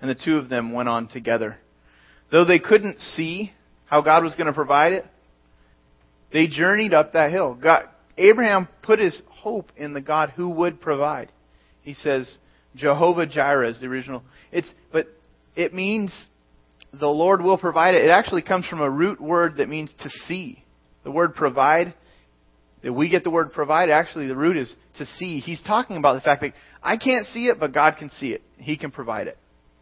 And 0.00 0.08
the 0.08 0.14
two 0.14 0.36
of 0.36 0.48
them 0.48 0.72
went 0.72 0.88
on 0.88 1.08
together. 1.08 1.56
Though 2.30 2.44
they 2.44 2.58
couldn't 2.58 3.00
see 3.00 3.52
how 3.86 4.02
God 4.02 4.22
was 4.22 4.34
going 4.34 4.46
to 4.46 4.52
provide 4.52 4.92
it, 4.92 5.04
they 6.32 6.46
journeyed 6.46 6.94
up 6.94 7.12
that 7.12 7.32
hill. 7.32 7.58
God, 7.60 7.84
Abraham 8.16 8.68
put 8.82 8.98
his 8.98 9.20
hope 9.30 9.66
in 9.76 9.94
the 9.94 10.00
God 10.00 10.30
who 10.30 10.50
would 10.50 10.80
provide. 10.80 11.30
He 11.82 11.94
says, 11.94 12.36
Jehovah 12.76 13.26
Jireh 13.26 13.70
is 13.70 13.80
the 13.80 13.86
original. 13.86 14.22
It's, 14.52 14.70
but 14.92 15.06
it 15.56 15.72
means 15.72 16.12
the 16.92 17.08
Lord 17.08 17.42
will 17.42 17.58
provide 17.58 17.94
it. 17.94 18.04
It 18.04 18.10
actually 18.10 18.42
comes 18.42 18.66
from 18.66 18.80
a 18.80 18.90
root 18.90 19.20
word 19.20 19.56
that 19.56 19.68
means 19.68 19.90
to 20.02 20.10
see. 20.26 20.62
The 21.04 21.10
word 21.10 21.34
provide, 21.34 21.94
that 22.88 22.94
we 22.94 23.10
get 23.10 23.22
the 23.22 23.28
word 23.28 23.52
provide, 23.52 23.90
actually 23.90 24.28
the 24.28 24.34
root 24.34 24.56
is 24.56 24.72
to 24.96 25.04
see. 25.18 25.40
He's 25.40 25.60
talking 25.62 25.98
about 25.98 26.14
the 26.14 26.22
fact 26.22 26.40
that 26.40 26.54
I 26.82 26.96
can't 26.96 27.26
see 27.26 27.48
it, 27.48 27.60
but 27.60 27.74
God 27.74 27.96
can 27.98 28.08
see 28.08 28.28
it. 28.28 28.40
He 28.56 28.78
can 28.78 28.90
provide 28.90 29.26
it. 29.26 29.36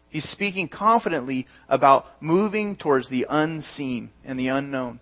He's 0.09 0.25
speaking 0.31 0.67
confidently 0.67 1.47
about 1.69 2.03
moving 2.19 2.75
towards 2.75 3.09
the 3.09 3.25
unseen 3.29 4.09
and 4.25 4.37
the 4.37 4.49
unknown. 4.49 4.99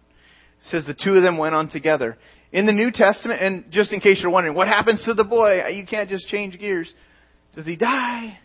It 0.62 0.68
says 0.68 0.86
the 0.86 0.94
two 0.94 1.16
of 1.16 1.24
them 1.24 1.40
went 1.40 1.56
on 1.56 1.68
together. 1.68 2.16
In 2.52 2.68
the 2.68 2.74
New 2.74 2.92
Testament, 2.92 3.42
and 3.42 3.72
just 3.72 3.92
in 3.92 4.02
case 4.02 4.20
you're 4.22 4.30
wondering, 4.30 4.56
what 4.56 4.68
happens 4.68 5.04
to 5.06 5.16
the 5.16 5.24
boy? 5.24 5.68
You 5.70 5.88
can't 5.88 6.08
just 6.08 6.28
change 6.28 6.60
gears. 6.60 6.94
Does 7.56 7.66
he 7.66 7.76
die? 7.76 8.38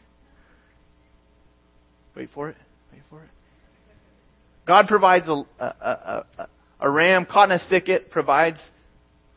Wait 2.16 2.30
for 2.34 2.48
it. 2.48 2.56
Wait 2.94 3.02
for 3.10 3.22
it. 3.22 3.28
God 4.66 4.88
provides 4.88 5.28
a, 5.28 5.42
a, 5.58 6.24
a, 6.38 6.48
a, 6.80 6.90
ram 6.90 7.26
caught 7.26 7.50
in 7.50 7.56
a 7.60 7.68
thicket, 7.68 8.10
provides 8.10 8.58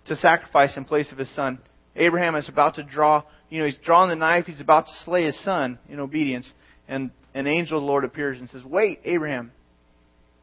to 0.08 0.16
sacrifice 0.16 0.76
in 0.78 0.86
place 0.86 1.12
of 1.12 1.18
his 1.18 1.34
son. 1.36 1.60
Abraham 1.96 2.36
is 2.36 2.50
about 2.50 2.76
to 2.76 2.84
draw, 2.84 3.24
you 3.50 3.60
know, 3.60 3.66
he's 3.66 3.78
drawing 3.86 4.10
the 4.10 4.16
knife, 4.16 4.46
he's 4.46 4.62
about 4.62 4.86
to 4.88 4.94
slay 5.06 5.26
his 5.26 5.42
son 5.44 5.80
in 5.88 6.00
obedience, 6.00 6.52
and 6.88 7.12
an 7.34 7.48
angel 7.48 7.78
of 7.78 7.84
the 7.84 7.88
Lord 7.88 8.04
appears 8.04 8.40
and 8.40 8.50
says, 8.50 8.64
Wait, 8.64 9.00
Abraham. 9.06 9.52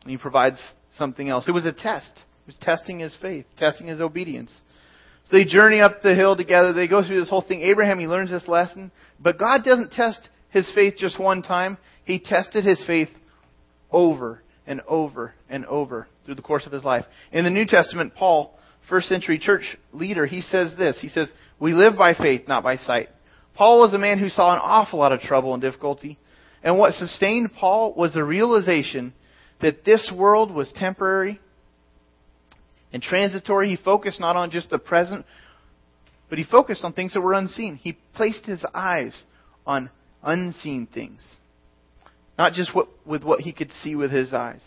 And 0.03 0.11
he 0.11 0.17
provides 0.17 0.61
something 0.97 1.29
else. 1.29 1.47
It 1.47 1.53
was 1.53 1.65
a 1.65 1.73
test. 1.73 2.11
It 2.17 2.47
was 2.47 2.57
testing 2.61 3.01
his 3.01 3.15
faith, 3.21 3.45
testing 3.59 3.87
his 3.87 4.01
obedience. 4.01 4.51
So 5.29 5.37
they 5.37 5.45
journey 5.45 5.81
up 5.81 6.03
the 6.03 6.15
hill 6.15 6.37
together. 6.37 6.73
They 6.73 6.89
go 6.89 7.07
through 7.07 7.21
this 7.21 7.31
whole 7.31 7.43
thing. 7.43 7.61
Abraham, 7.61 8.01
he 8.01 8.07
learns 8.07 8.31
this 8.31 8.49
lesson. 8.49 8.91
But 9.23 9.39
God 9.39 9.63
doesn't 9.65 9.93
test 9.93 10.21
his 10.51 10.71
faith 10.75 10.95
just 10.99 11.21
one 11.21 11.43
time. 11.43 11.79
He 12.05 12.19
tested 12.19 12.65
his 12.65 12.83
faith 12.87 13.11
over 13.93 14.41
and 14.67 14.81
over 14.89 15.35
and 15.49 15.67
over 15.67 16.09
through 16.25 16.35
the 16.35 16.43
course 16.43 16.67
of 16.67 16.73
his 16.73 16.85
life. 16.85 17.05
In 17.31 17.45
the 17.45 17.51
New 17.51 17.67
Testament, 17.67 18.15
Paul, 18.17 18.57
first 18.91 19.09
century 19.09 19.39
church 19.39 19.77
leader, 19.93 20.27
he 20.27 20.43
says 20.43 20.75
this. 20.77 20.99
He 21.01 21.09
says, 21.09 21.33
We 21.59 21.73
live 21.73 21.97
by 21.97 22.13
faith, 22.13 22.47
not 22.47 22.63
by 22.63 22.77
sight. 22.77 23.09
Paul 23.55 23.81
was 23.81 23.95
a 23.95 23.99
man 23.99 24.19
who 24.19 24.29
saw 24.29 24.53
an 24.53 24.61
awful 24.63 24.99
lot 24.99 25.13
of 25.13 25.21
trouble 25.21 25.55
and 25.55 25.63
difficulty. 25.63 26.19
And 26.63 26.79
what 26.79 26.95
sustained 26.95 27.53
Paul 27.55 27.95
was 27.95 28.13
the 28.13 28.25
realization 28.25 29.15
that 29.63 29.85
this 29.85 30.13
world 30.15 30.53
was 30.53 30.73
temporary 30.75 31.41
and 32.93 33.03
transitory. 33.03 33.71
He 33.71 33.77
focused 33.83 34.21
not 34.21 34.37
on 34.37 34.51
just 34.51 34.71
the 34.71 34.79
present, 34.79 35.25
but 36.29 36.39
he 36.39 36.45
focused 36.45 36.85
on 36.85 36.93
things 36.93 37.15
that 37.15 37.21
were 37.21 37.35
unseen. 37.35 37.77
He 37.77 37.97
placed 38.15 38.45
his 38.45 38.65
eyes 38.75 39.23
on 39.67 39.91
unseen 40.23 40.87
things. 40.93 41.23
Not 42.39 42.53
just 42.55 42.75
what, 42.75 42.89
with 43.07 43.23
what 43.23 43.41
he 43.41 43.53
could 43.53 43.71
see 43.83 43.95
with 43.95 44.11
his 44.11 44.33
eyes. 44.33 44.63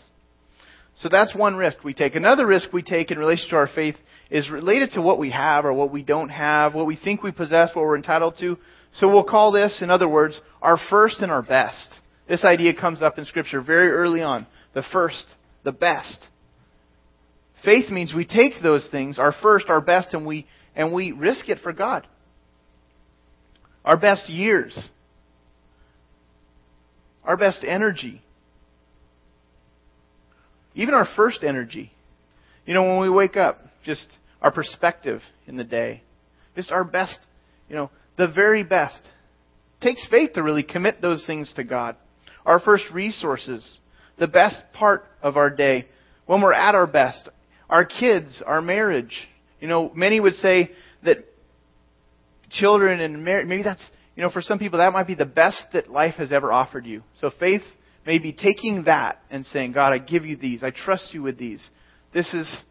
So 0.98 1.08
that's 1.08 1.34
one 1.34 1.56
risk 1.56 1.82
we 1.82 1.94
take. 1.94 2.14
Another 2.14 2.46
risk 2.46 2.72
we 2.72 2.82
take 2.82 3.10
in 3.10 3.18
relation 3.18 3.50
to 3.50 3.56
our 3.56 3.68
faith 3.68 3.96
is 4.30 4.50
related 4.50 4.92
to 4.92 5.02
what 5.02 5.18
we 5.18 5.30
have 5.30 5.64
or 5.64 5.72
what 5.72 5.92
we 5.92 6.02
don't 6.02 6.28
have, 6.28 6.74
what 6.74 6.86
we 6.86 6.96
think 6.96 7.22
we 7.22 7.32
possess, 7.32 7.70
what 7.74 7.84
we're 7.84 7.96
entitled 7.96 8.36
to. 8.40 8.56
So 8.94 9.08
we'll 9.08 9.24
call 9.24 9.50
this, 9.50 9.80
in 9.82 9.90
other 9.90 10.08
words, 10.08 10.40
our 10.62 10.78
first 10.88 11.20
and 11.20 11.32
our 11.32 11.42
best. 11.42 11.88
This 12.28 12.44
idea 12.44 12.74
comes 12.74 13.02
up 13.02 13.18
in 13.18 13.24
Scripture 13.24 13.60
very 13.60 13.90
early 13.90 14.22
on. 14.22 14.46
The 14.72 14.84
first, 14.92 15.24
the 15.64 15.72
best. 15.72 16.24
Faith 17.64 17.90
means 17.90 18.14
we 18.14 18.24
take 18.24 18.54
those 18.62 18.86
things, 18.90 19.18
our 19.18 19.34
first, 19.42 19.66
our 19.68 19.80
best, 19.80 20.14
and 20.14 20.24
we, 20.24 20.46
and 20.76 20.92
we 20.92 21.12
risk 21.12 21.48
it 21.48 21.58
for 21.62 21.72
God. 21.72 22.06
Our 23.84 23.96
best 23.96 24.28
years, 24.30 24.90
our 27.24 27.36
best 27.36 27.64
energy, 27.66 28.22
even 30.74 30.94
our 30.94 31.06
first 31.16 31.42
energy. 31.42 31.90
You 32.66 32.74
know, 32.74 32.82
when 32.82 33.00
we 33.00 33.10
wake 33.10 33.36
up, 33.36 33.58
just 33.84 34.06
our 34.40 34.52
perspective 34.52 35.20
in 35.46 35.56
the 35.56 35.64
day, 35.64 36.02
just 36.56 36.70
our 36.70 36.84
best, 36.84 37.18
you 37.68 37.76
know, 37.76 37.90
the 38.16 38.28
very 38.28 38.64
best. 38.64 39.00
It 39.80 39.84
takes 39.84 40.06
faith 40.08 40.34
to 40.34 40.42
really 40.42 40.62
commit 40.62 41.00
those 41.00 41.26
things 41.26 41.52
to 41.56 41.64
God. 41.64 41.96
Our 42.46 42.60
first 42.60 42.84
resources, 42.92 43.78
the 44.18 44.28
best 44.28 44.62
part 44.72 45.04
of 45.22 45.36
our 45.36 45.50
day, 45.50 45.86
when 46.26 46.40
we're 46.40 46.52
at 46.52 46.74
our 46.74 46.86
best, 46.86 47.28
our 47.68 47.84
kids, 47.84 48.42
our 48.44 48.62
marriage. 48.62 49.28
You 49.60 49.68
know, 49.68 49.90
many 49.94 50.20
would 50.20 50.34
say 50.34 50.70
that 51.04 51.18
children 52.50 53.00
and 53.00 53.24
marriage, 53.24 53.46
maybe 53.46 53.62
that's 53.62 53.86
you 54.16 54.22
know, 54.22 54.30
for 54.30 54.40
some 54.40 54.58
people, 54.58 54.78
that 54.78 54.92
might 54.92 55.06
be 55.06 55.14
the 55.14 55.24
best 55.24 55.62
that 55.72 55.90
life 55.90 56.14
has 56.16 56.30
ever 56.30 56.52
offered 56.52 56.86
you. 56.86 57.02
So 57.20 57.30
faith 57.38 57.62
may 58.06 58.18
be 58.18 58.32
taking 58.32 58.84
that 58.84 59.18
and 59.30 59.46
saying, 59.46 59.72
God, 59.72 59.92
I 59.92 59.98
give 59.98 60.24
you 60.24 60.36
these. 60.36 60.62
I 60.62 60.70
trust 60.70 61.14
you 61.14 61.22
with 61.22 61.38
these. 61.38 61.66
This 62.12 62.32
is 62.34 62.62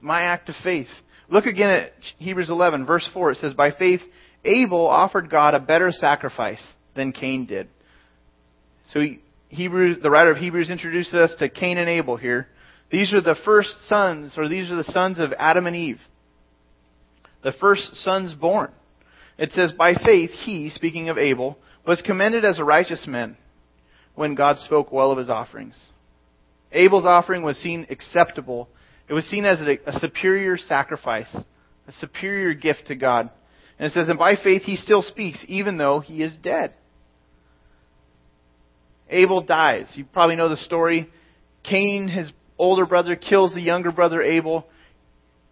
my 0.00 0.22
act 0.22 0.48
of 0.48 0.54
faith. 0.62 0.88
Look 1.28 1.46
again 1.46 1.70
at 1.70 1.92
Hebrews 2.18 2.50
11, 2.50 2.84
verse 2.86 3.08
4. 3.12 3.32
It 3.32 3.38
says, 3.38 3.54
By 3.54 3.70
faith, 3.70 4.00
Abel 4.44 4.86
offered 4.86 5.30
God 5.30 5.54
a 5.54 5.60
better 5.60 5.92
sacrifice 5.92 6.64
than 6.94 7.12
Cain 7.12 7.46
did. 7.46 7.68
So 8.90 9.00
Hebrews, 9.48 9.98
the 10.02 10.10
writer 10.10 10.30
of 10.30 10.36
Hebrews 10.36 10.70
introduces 10.70 11.14
us 11.14 11.34
to 11.38 11.48
Cain 11.48 11.78
and 11.78 11.88
Abel 11.88 12.16
here. 12.16 12.48
These 12.90 13.14
are 13.14 13.22
the 13.22 13.36
first 13.44 13.70
sons, 13.88 14.34
or 14.36 14.48
these 14.48 14.70
are 14.70 14.76
the 14.76 14.84
sons 14.84 15.18
of 15.18 15.32
Adam 15.38 15.66
and 15.66 15.76
Eve. 15.76 16.00
The 17.42 17.52
first 17.52 17.96
sons 17.96 18.34
born. 18.34 18.70
It 19.38 19.52
says, 19.52 19.72
By 19.72 19.94
faith, 19.94 20.30
he, 20.30 20.70
speaking 20.70 21.08
of 21.08 21.16
Abel, 21.16 21.56
was 21.86 22.02
commended 22.02 22.44
as 22.44 22.58
a 22.58 22.64
righteous 22.64 23.06
man 23.06 23.36
when 24.14 24.34
God 24.34 24.58
spoke 24.58 24.92
well 24.92 25.10
of 25.10 25.18
his 25.18 25.30
offerings. 25.30 25.76
Abel's 26.72 27.04
offering 27.04 27.42
was 27.42 27.56
seen 27.58 27.86
acceptable. 27.90 28.68
It 29.08 29.14
was 29.14 29.24
seen 29.26 29.44
as 29.44 29.60
a, 29.60 29.98
superior 29.98 30.56
sacrifice, 30.56 31.34
a 31.86 31.92
superior 31.92 32.54
gift 32.54 32.86
to 32.88 32.94
God. 32.94 33.30
And 33.78 33.86
it 33.86 33.92
says, 33.92 34.08
And 34.08 34.18
by 34.18 34.36
faith 34.36 34.62
he 34.62 34.76
still 34.76 35.02
speaks, 35.02 35.44
even 35.48 35.76
though 35.76 36.00
he 36.00 36.22
is 36.22 36.36
dead. 36.42 36.72
Abel 39.10 39.42
dies. 39.42 39.92
You 39.94 40.04
probably 40.12 40.36
know 40.36 40.48
the 40.48 40.56
story. 40.56 41.08
Cain, 41.62 42.08
his 42.08 42.32
older 42.58 42.86
brother, 42.86 43.16
kills 43.16 43.54
the 43.54 43.60
younger 43.60 43.92
brother 43.92 44.22
Abel. 44.22 44.66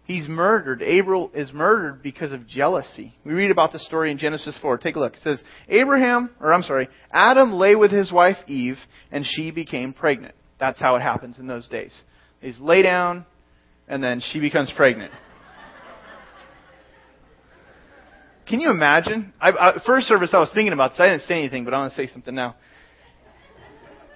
He's 0.05 0.27
murdered. 0.27 0.81
Abel 0.81 1.31
is 1.33 1.53
murdered 1.53 2.01
because 2.03 2.31
of 2.31 2.47
jealousy. 2.47 3.13
We 3.25 3.33
read 3.33 3.51
about 3.51 3.71
the 3.71 3.79
story 3.79 4.11
in 4.11 4.17
Genesis 4.17 4.57
4. 4.61 4.77
Take 4.77 4.95
a 4.95 4.99
look. 4.99 5.13
It 5.13 5.21
says, 5.23 5.41
Abraham, 5.69 6.31
or 6.41 6.51
I'm 6.51 6.63
sorry, 6.63 6.89
Adam 7.11 7.53
lay 7.53 7.75
with 7.75 7.91
his 7.91 8.11
wife 8.11 8.37
Eve, 8.47 8.77
and 9.11 9.25
she 9.25 9.51
became 9.51 9.93
pregnant. 9.93 10.35
That's 10.59 10.79
how 10.79 10.95
it 10.95 11.01
happens 11.01 11.39
in 11.39 11.47
those 11.47 11.67
days. 11.67 12.03
They 12.41 12.53
lay 12.59 12.81
down, 12.81 13.25
and 13.87 14.03
then 14.03 14.21
she 14.31 14.39
becomes 14.39 14.71
pregnant. 14.75 15.11
Can 18.47 18.59
you 18.59 18.69
imagine? 18.69 19.31
I, 19.39 19.51
I, 19.51 19.73
first 19.85 20.07
service 20.07 20.31
I 20.33 20.39
was 20.39 20.51
thinking 20.53 20.73
about 20.73 20.91
this. 20.91 20.99
I 20.99 21.07
didn't 21.07 21.23
say 21.23 21.35
anything, 21.35 21.63
but 21.63 21.73
I 21.73 21.79
want 21.79 21.93
to 21.93 21.95
say 21.95 22.11
something 22.11 22.35
now. 22.35 22.55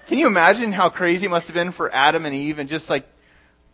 Can 0.09 0.17
you 0.17 0.27
imagine 0.27 0.73
how 0.73 0.89
crazy 0.89 1.25
it 1.25 1.29
must 1.29 1.47
have 1.47 1.53
been 1.53 1.71
for 1.71 1.89
Adam 1.93 2.25
and 2.25 2.35
Eve 2.35 2.59
and 2.59 2.67
just 2.67 2.89
like 2.89 3.05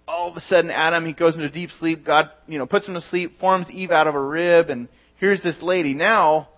all 0.07 0.29
of 0.29 0.37
a 0.37 0.41
sudden 0.41 0.71
Adam 0.71 1.05
he 1.05 1.13
goes 1.13 1.35
into 1.35 1.49
deep 1.49 1.69
sleep. 1.79 2.05
God, 2.05 2.29
you 2.47 2.59
know, 2.59 2.65
puts 2.65 2.87
him 2.87 2.93
to 2.93 3.01
sleep, 3.01 3.39
forms 3.39 3.69
Eve 3.69 3.91
out 3.91 4.07
of 4.07 4.15
a 4.15 4.21
rib, 4.21 4.69
and 4.69 4.87
here's 5.19 5.41
this 5.41 5.57
lady. 5.61 5.93
Now, 5.93 6.49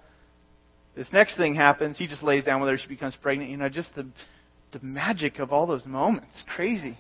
this 0.96 1.08
next 1.12 1.38
thing 1.38 1.56
happens. 1.56 1.98
He 1.98 2.08
just 2.08 2.24
lays 2.24 2.44
down 2.44 2.62
with 2.62 2.70
her. 2.70 2.78
She 2.78 2.88
becomes 2.88 3.16
pregnant. 3.22 3.50
You 3.50 3.58
know, 3.58 3.70
just 3.70 3.94
the 3.96 4.08
the 4.74 4.80
magic 4.82 5.40
of 5.40 5.52
all 5.52 5.68
those 5.68 5.86
moments. 5.86 6.44
Crazy. 6.56 6.98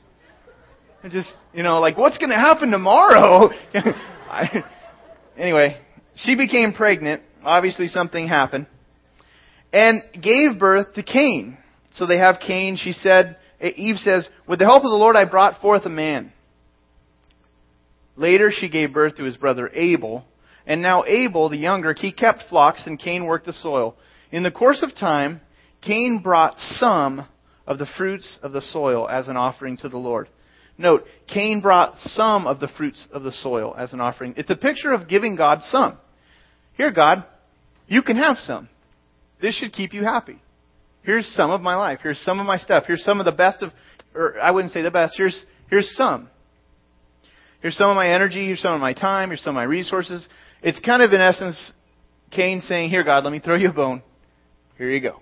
And 1.01 1.11
just, 1.11 1.33
you 1.53 1.63
know, 1.63 1.79
like 1.79 1.97
what's 1.97 2.17
going 2.17 2.29
to 2.29 2.35
happen 2.35 2.71
tomorrow? 2.71 3.49
I, 3.73 4.63
anyway, 5.37 5.81
she 6.15 6.35
became 6.35 6.73
pregnant. 6.73 7.23
Obviously, 7.43 7.87
something 7.87 8.27
happened, 8.27 8.67
and 9.73 10.01
gave 10.13 10.57
birth 10.57 10.93
to 10.95 11.03
Cain. 11.03 11.57
So 11.95 12.07
they 12.07 12.17
have 12.17 12.37
Cain. 12.39 12.77
She 12.77 12.93
said, 12.93 13.35
Eve 13.63 13.97
says, 13.99 14.27
"With 14.47 14.59
the 14.59 14.65
help 14.65 14.83
of 14.83 14.89
the 14.89 14.97
Lord, 14.97 15.15
I 15.15 15.25
brought 15.25 15.61
forth 15.61 15.85
a 15.85 15.89
man." 15.89 16.31
Later, 18.15 18.51
she 18.51 18.69
gave 18.69 18.93
birth 18.93 19.17
to 19.17 19.23
his 19.23 19.37
brother 19.37 19.71
Abel. 19.73 20.25
And 20.65 20.81
now 20.81 21.03
Abel, 21.05 21.49
the 21.49 21.57
younger, 21.57 21.93
he 21.93 22.11
kept 22.11 22.43
flocks 22.43 22.83
and 22.85 22.99
Cain 22.99 23.25
worked 23.25 23.45
the 23.45 23.53
soil. 23.53 23.95
In 24.31 24.43
the 24.43 24.51
course 24.51 24.81
of 24.81 24.95
time, 24.95 25.41
Cain 25.81 26.21
brought 26.23 26.59
some 26.59 27.25
of 27.67 27.77
the 27.77 27.85
fruits 27.85 28.37
of 28.41 28.53
the 28.53 28.61
soil 28.61 29.07
as 29.09 29.27
an 29.27 29.37
offering 29.37 29.77
to 29.77 29.89
the 29.89 29.97
Lord. 29.97 30.27
Note, 30.77 31.05
Cain 31.27 31.61
brought 31.61 31.97
some 31.99 32.47
of 32.47 32.59
the 32.59 32.67
fruits 32.67 33.05
of 33.11 33.23
the 33.23 33.31
soil 33.31 33.75
as 33.77 33.93
an 33.93 34.01
offering. 34.01 34.33
It's 34.37 34.49
a 34.49 34.55
picture 34.55 34.91
of 34.91 35.07
giving 35.07 35.35
God 35.35 35.61
some. 35.63 35.97
Here, 36.77 36.91
God, 36.91 37.23
you 37.87 38.01
can 38.01 38.17
have 38.17 38.37
some. 38.39 38.69
This 39.41 39.55
should 39.55 39.73
keep 39.73 39.93
you 39.93 40.03
happy. 40.03 40.39
Here's 41.03 41.27
some 41.35 41.51
of 41.51 41.61
my 41.61 41.75
life. 41.75 41.99
Here's 42.01 42.19
some 42.19 42.39
of 42.39 42.45
my 42.45 42.57
stuff. 42.57 42.85
Here's 42.87 43.03
some 43.03 43.19
of 43.19 43.25
the 43.25 43.31
best 43.31 43.61
of, 43.61 43.71
or 44.15 44.39
I 44.39 44.51
wouldn't 44.51 44.73
say 44.73 44.81
the 44.81 44.91
best. 44.91 45.15
Here's, 45.17 45.45
here's 45.69 45.93
some. 45.95 46.29
Here's 47.61 47.75
some 47.75 47.89
of 47.89 47.95
my 47.95 48.09
energy. 48.09 48.45
Here's 48.45 48.61
some 48.61 48.73
of 48.73 48.81
my 48.81 48.93
time. 48.93 49.29
Here's 49.29 49.41
some 49.41 49.51
of 49.51 49.55
my 49.55 49.63
resources. 49.63 50.25
It's 50.61 50.79
kind 50.79 51.01
of, 51.01 51.11
in 51.11 51.21
essence, 51.21 51.71
Cain 52.31 52.61
saying, 52.61 52.89
Here, 52.89 53.03
God, 53.03 53.23
let 53.23 53.31
me 53.31 53.39
throw 53.39 53.55
you 53.55 53.69
a 53.69 53.73
bone. 53.73 54.01
Here 54.77 54.89
you 54.89 55.01
go. 55.01 55.19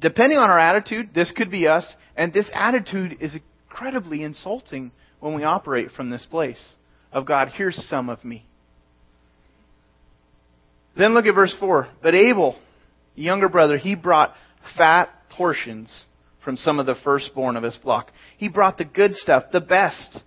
Depending 0.00 0.38
on 0.38 0.50
our 0.50 0.58
attitude, 0.58 1.10
this 1.14 1.32
could 1.36 1.50
be 1.50 1.68
us, 1.68 1.92
and 2.16 2.32
this 2.32 2.50
attitude 2.52 3.18
is 3.20 3.34
incredibly 3.68 4.24
insulting 4.24 4.90
when 5.20 5.34
we 5.34 5.44
operate 5.44 5.92
from 5.96 6.10
this 6.10 6.26
place 6.28 6.74
of 7.12 7.26
God, 7.26 7.50
here's 7.54 7.76
some 7.88 8.08
of 8.08 8.24
me. 8.24 8.44
Then 10.96 11.14
look 11.14 11.26
at 11.26 11.34
verse 11.34 11.54
4. 11.58 11.88
But 12.02 12.14
Abel, 12.14 12.58
younger 13.14 13.48
brother, 13.48 13.76
he 13.76 13.94
brought 13.94 14.34
fat 14.76 15.08
portions 15.30 16.04
from 16.44 16.56
some 16.56 16.78
of 16.78 16.86
the 16.86 16.96
firstborn 17.04 17.56
of 17.56 17.62
his 17.62 17.76
flock. 17.76 18.10
He 18.38 18.48
brought 18.48 18.78
the 18.78 18.84
good 18.84 19.14
stuff, 19.14 19.44
the 19.52 19.60
best 19.60 20.18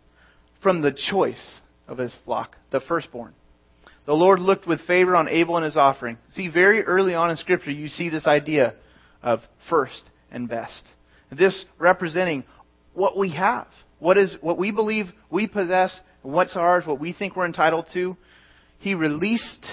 from 0.63 0.81
the 0.81 0.95
choice 1.11 1.59
of 1.87 1.97
his 1.97 2.15
flock, 2.25 2.55
the 2.71 2.79
firstborn. 2.79 3.33
The 4.05 4.13
Lord 4.13 4.39
looked 4.39 4.67
with 4.67 4.81
favor 4.81 5.15
on 5.15 5.27
Abel 5.27 5.57
and 5.57 5.65
his 5.65 5.77
offering. 5.77 6.17
See, 6.33 6.47
very 6.49 6.83
early 6.83 7.15
on 7.15 7.31
in 7.31 7.37
Scripture, 7.37 7.71
you 7.71 7.87
see 7.87 8.09
this 8.09 8.27
idea 8.27 8.73
of 9.23 9.39
first 9.69 10.03
and 10.31 10.47
best. 10.47 10.83
This 11.31 11.65
representing 11.79 12.43
what 12.93 13.17
we 13.17 13.31
have, 13.31 13.67
what 13.99 14.17
is 14.17 14.37
what 14.41 14.57
we 14.57 14.71
believe 14.71 15.07
we 15.31 15.47
possess, 15.47 15.99
what's 16.21 16.55
ours, 16.55 16.85
what 16.85 16.99
we 16.99 17.13
think 17.13 17.35
we're 17.35 17.45
entitled 17.45 17.87
to. 17.93 18.15
He 18.79 18.93
released 18.93 19.65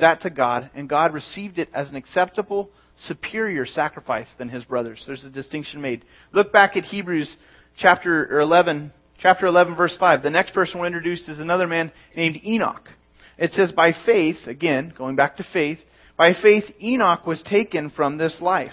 that 0.00 0.22
to 0.22 0.30
God, 0.30 0.70
and 0.74 0.88
God 0.88 1.14
received 1.14 1.58
it 1.58 1.68
as 1.74 1.90
an 1.90 1.96
acceptable, 1.96 2.70
superior 3.04 3.66
sacrifice 3.66 4.26
than 4.38 4.48
his 4.48 4.64
brothers. 4.64 5.02
There's 5.06 5.24
a 5.24 5.30
distinction 5.30 5.80
made. 5.80 6.04
Look 6.32 6.52
back 6.52 6.76
at 6.76 6.84
Hebrews 6.84 7.34
chapter 7.78 8.40
11, 8.40 8.92
Chapter 9.22 9.46
11, 9.46 9.76
verse 9.76 9.94
5. 10.00 10.22
The 10.22 10.30
next 10.30 10.54
person 10.54 10.80
we're 10.80 10.86
introduced 10.86 11.28
is 11.28 11.38
another 11.38 11.66
man 11.66 11.92
named 12.16 12.40
Enoch. 12.42 12.88
It 13.36 13.52
says, 13.52 13.70
By 13.70 13.92
faith, 14.06 14.38
again, 14.46 14.94
going 14.96 15.14
back 15.14 15.36
to 15.36 15.46
faith, 15.52 15.78
by 16.16 16.32
faith 16.32 16.64
Enoch 16.82 17.26
was 17.26 17.42
taken 17.42 17.90
from 17.90 18.16
this 18.16 18.38
life, 18.40 18.72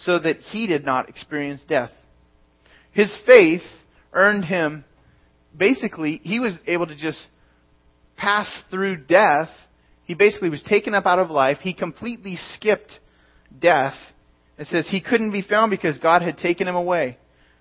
so 0.00 0.18
that 0.18 0.36
he 0.36 0.66
did 0.66 0.84
not 0.84 1.08
experience 1.08 1.64
death. 1.66 1.90
His 2.92 3.14
faith 3.24 3.62
earned 4.12 4.44
him, 4.44 4.84
basically, 5.56 6.20
he 6.22 6.40
was 6.40 6.52
able 6.66 6.86
to 6.88 6.96
just 6.96 7.24
pass 8.18 8.62
through 8.70 9.06
death. 9.06 9.48
He 10.06 10.14
basically 10.14 10.50
was 10.50 10.62
taken 10.62 10.94
up 10.94 11.04
out 11.04 11.18
of 11.18 11.30
life. 11.30 11.58
He 11.60 11.74
completely 11.74 12.36
skipped 12.54 12.98
death. 13.60 13.94
It 14.56 14.68
says 14.68 14.86
he 14.88 15.00
couldn't 15.00 15.32
be 15.32 15.42
found 15.42 15.70
because 15.70 15.98
God 15.98 16.22
had 16.22 16.38
taken 16.38 16.66
him 16.66 16.76
away. 16.76 17.18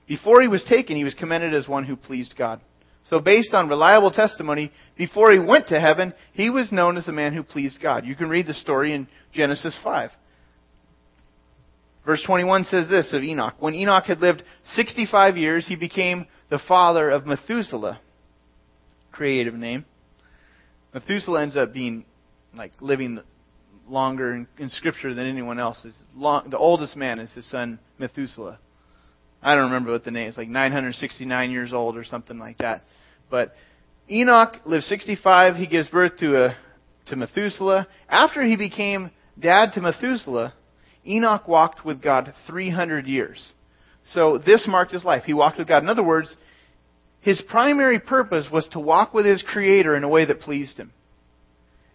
Before 0.07 0.41
he 0.41 0.47
was 0.47 0.63
taken, 0.63 0.95
he 0.95 1.03
was 1.03 1.15
commended 1.15 1.55
as 1.55 1.67
one 1.67 1.83
who 1.83 1.95
pleased 1.95 2.35
God. 2.37 2.61
So, 3.09 3.19
based 3.19 3.53
on 3.53 3.69
reliable 3.69 4.11
testimony, 4.11 4.71
before 4.97 5.31
he 5.31 5.39
went 5.39 5.67
to 5.67 5.79
heaven, 5.79 6.13
he 6.33 6.49
was 6.49 6.71
known 6.71 6.97
as 6.97 7.07
a 7.07 7.11
man 7.11 7.33
who 7.33 7.43
pleased 7.43 7.81
God. 7.81 8.05
You 8.05 8.15
can 8.15 8.29
read 8.29 8.47
the 8.47 8.53
story 8.53 8.93
in 8.93 9.07
Genesis 9.33 9.77
5. 9.83 10.11
Verse 12.05 12.23
21 12.25 12.65
says 12.65 12.87
this 12.87 13.11
of 13.13 13.23
Enoch 13.23 13.55
When 13.59 13.73
Enoch 13.73 14.05
had 14.05 14.19
lived 14.19 14.43
65 14.73 15.37
years, 15.37 15.67
he 15.67 15.75
became 15.75 16.27
the 16.49 16.59
father 16.67 17.09
of 17.09 17.25
Methuselah. 17.25 17.99
Creative 19.11 19.53
name. 19.53 19.85
Methuselah 20.93 21.41
ends 21.41 21.57
up 21.57 21.73
being 21.73 22.05
like 22.55 22.71
living 22.81 23.19
longer 23.87 24.33
in, 24.33 24.47
in 24.57 24.69
Scripture 24.69 25.13
than 25.13 25.27
anyone 25.27 25.59
else. 25.59 25.85
Long, 26.15 26.49
the 26.49 26.57
oldest 26.57 26.95
man 26.95 27.19
is 27.19 27.31
his 27.33 27.49
son 27.49 27.79
Methuselah. 27.99 28.59
I 29.43 29.53
don't 29.55 29.65
remember 29.65 29.91
what 29.91 30.03
the 30.03 30.11
name 30.11 30.29
is, 30.29 30.37
like 30.37 30.49
969 30.49 31.51
years 31.51 31.71
old 31.71 31.97
or 31.97 32.03
something 32.03 32.39
like 32.39 32.57
that. 32.59 32.81
But 33.29 33.51
Enoch 34.09 34.55
lived 34.65 34.85
65. 34.85 35.55
He 35.55 35.67
gives 35.67 35.87
birth 35.89 36.17
to 36.19 36.45
a 36.45 36.57
to 37.07 37.15
Methuselah. 37.15 37.87
After 38.09 38.43
he 38.43 38.55
became 38.55 39.11
dad 39.39 39.71
to 39.73 39.81
Methuselah, 39.81 40.53
Enoch 41.05 41.47
walked 41.47 41.85
with 41.85 42.01
God 42.01 42.33
300 42.47 43.05
years. 43.05 43.53
So 44.07 44.37
this 44.37 44.65
marked 44.67 44.91
his 44.91 45.03
life. 45.03 45.23
He 45.23 45.33
walked 45.33 45.57
with 45.57 45.67
God. 45.67 45.83
In 45.83 45.89
other 45.89 46.03
words, 46.03 46.35
his 47.21 47.41
primary 47.49 47.99
purpose 47.99 48.47
was 48.51 48.67
to 48.69 48.79
walk 48.79 49.13
with 49.13 49.25
his 49.25 49.41
Creator 49.41 49.95
in 49.95 50.03
a 50.03 50.09
way 50.09 50.25
that 50.25 50.41
pleased 50.41 50.77
him. 50.77 50.91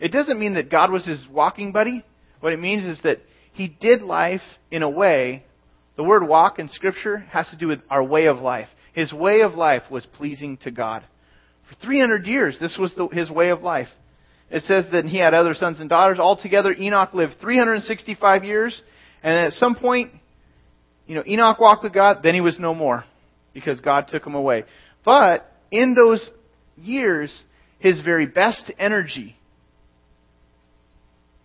It 0.01 0.13
doesn't 0.13 0.41
mean 0.41 0.55
that 0.55 0.71
God 0.71 0.91
was 0.91 1.07
his 1.07 1.25
walking 1.31 1.73
buddy. 1.73 2.03
What 2.41 2.53
it 2.53 2.59
means 2.59 2.85
is 2.85 3.01
that 3.03 3.19
he 3.53 3.69
did 3.69 4.03
life 4.03 4.41
in 4.71 4.83
a 4.83 4.91
way 4.91 5.45
the 5.97 6.05
word 6.05 6.27
walk 6.27 6.59
in 6.59 6.71
Scripture 6.71 7.19
has 7.19 7.47
to 7.51 7.59
do 7.59 7.67
with 7.67 7.81
our 7.91 8.03
way 8.03 8.25
of 8.25 8.39
life. 8.39 8.69
His 8.95 9.13
way 9.13 9.43
of 9.43 9.53
life 9.53 9.83
was 9.91 10.07
pleasing 10.07 10.57
to 10.63 10.71
God. 10.71 11.05
For 11.69 11.75
300 11.87 12.27
years, 12.27 12.57
this 12.59 12.79
was 12.81 12.95
the, 12.95 13.09
his 13.09 13.31
way 13.31 13.51
of 13.51 13.61
life. 13.61 13.89
It 14.51 14.63
says 14.63 14.87
that 14.93 15.05
he 15.05 15.19
had 15.19 15.35
other 15.35 15.53
sons 15.53 15.79
and 15.79 15.91
daughters. 15.91 16.19
Altogether, 16.19 16.73
Enoch 16.73 17.13
lived 17.13 17.35
365 17.41 18.45
years. 18.45 18.81
And 19.23 19.47
at 19.47 19.53
some 19.53 19.75
point, 19.75 20.11
you 21.07 21.15
know, 21.17 21.23
Enoch 21.27 21.61
walked 21.61 21.85
with 21.85 21.93
God, 21.93 22.21
then 22.23 22.35
he 22.35 22.41
was 22.41 22.59
no 22.59 22.75
more 22.75 23.05
because 23.53 23.79
God 23.81 24.09
took 24.09 24.27
him 24.27 24.35
away. 24.35 24.65
But 25.05 25.47
in 25.71 25.95
those 25.95 26.29
years, 26.79 27.31
his 27.79 28.01
very 28.01 28.27
best 28.27 28.73
energy 28.79 29.37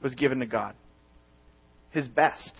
was 0.01 0.15
given 0.15 0.39
to 0.39 0.45
God. 0.45 0.75
His 1.91 2.07
best. 2.07 2.51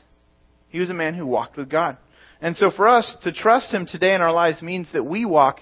He 0.70 0.80
was 0.80 0.90
a 0.90 0.94
man 0.94 1.14
who 1.16 1.26
walked 1.26 1.58
with 1.58 1.70
God. 1.70 1.98
And 2.42 2.56
so 2.56 2.70
for 2.70 2.88
us 2.88 3.16
to 3.24 3.32
trust 3.32 3.74
Him 3.74 3.86
today 3.86 4.14
in 4.14 4.22
our 4.22 4.34
lives 4.34 4.62
means 4.62 4.88
that 4.94 5.06
we 5.06 5.26
walk 5.26 5.60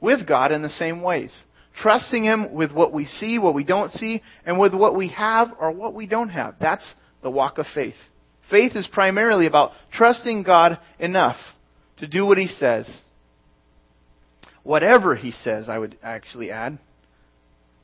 with 0.00 0.26
God 0.26 0.52
in 0.52 0.62
the 0.62 0.68
same 0.68 1.02
ways. 1.02 1.32
Trusting 1.80 2.24
Him 2.24 2.52
with 2.54 2.72
what 2.72 2.92
we 2.92 3.04
see, 3.04 3.38
what 3.38 3.54
we 3.54 3.64
don't 3.64 3.92
see, 3.92 4.22
and 4.44 4.58
with 4.58 4.74
what 4.74 4.96
we 4.96 5.08
have 5.08 5.48
or 5.60 5.70
what 5.72 5.94
we 5.94 6.06
don't 6.06 6.30
have. 6.30 6.54
That's 6.60 6.86
the 7.22 7.30
walk 7.30 7.58
of 7.58 7.66
faith. 7.74 7.94
Faith 8.50 8.76
is 8.76 8.88
primarily 8.90 9.46
about 9.46 9.72
trusting 9.92 10.42
God 10.42 10.78
enough 10.98 11.36
to 11.98 12.06
do 12.06 12.26
what 12.26 12.38
He 12.38 12.46
says. 12.46 12.88
Whatever 14.62 15.14
He 15.14 15.32
says, 15.32 15.68
I 15.68 15.78
would 15.78 15.96
actually 16.02 16.50
add. 16.50 16.78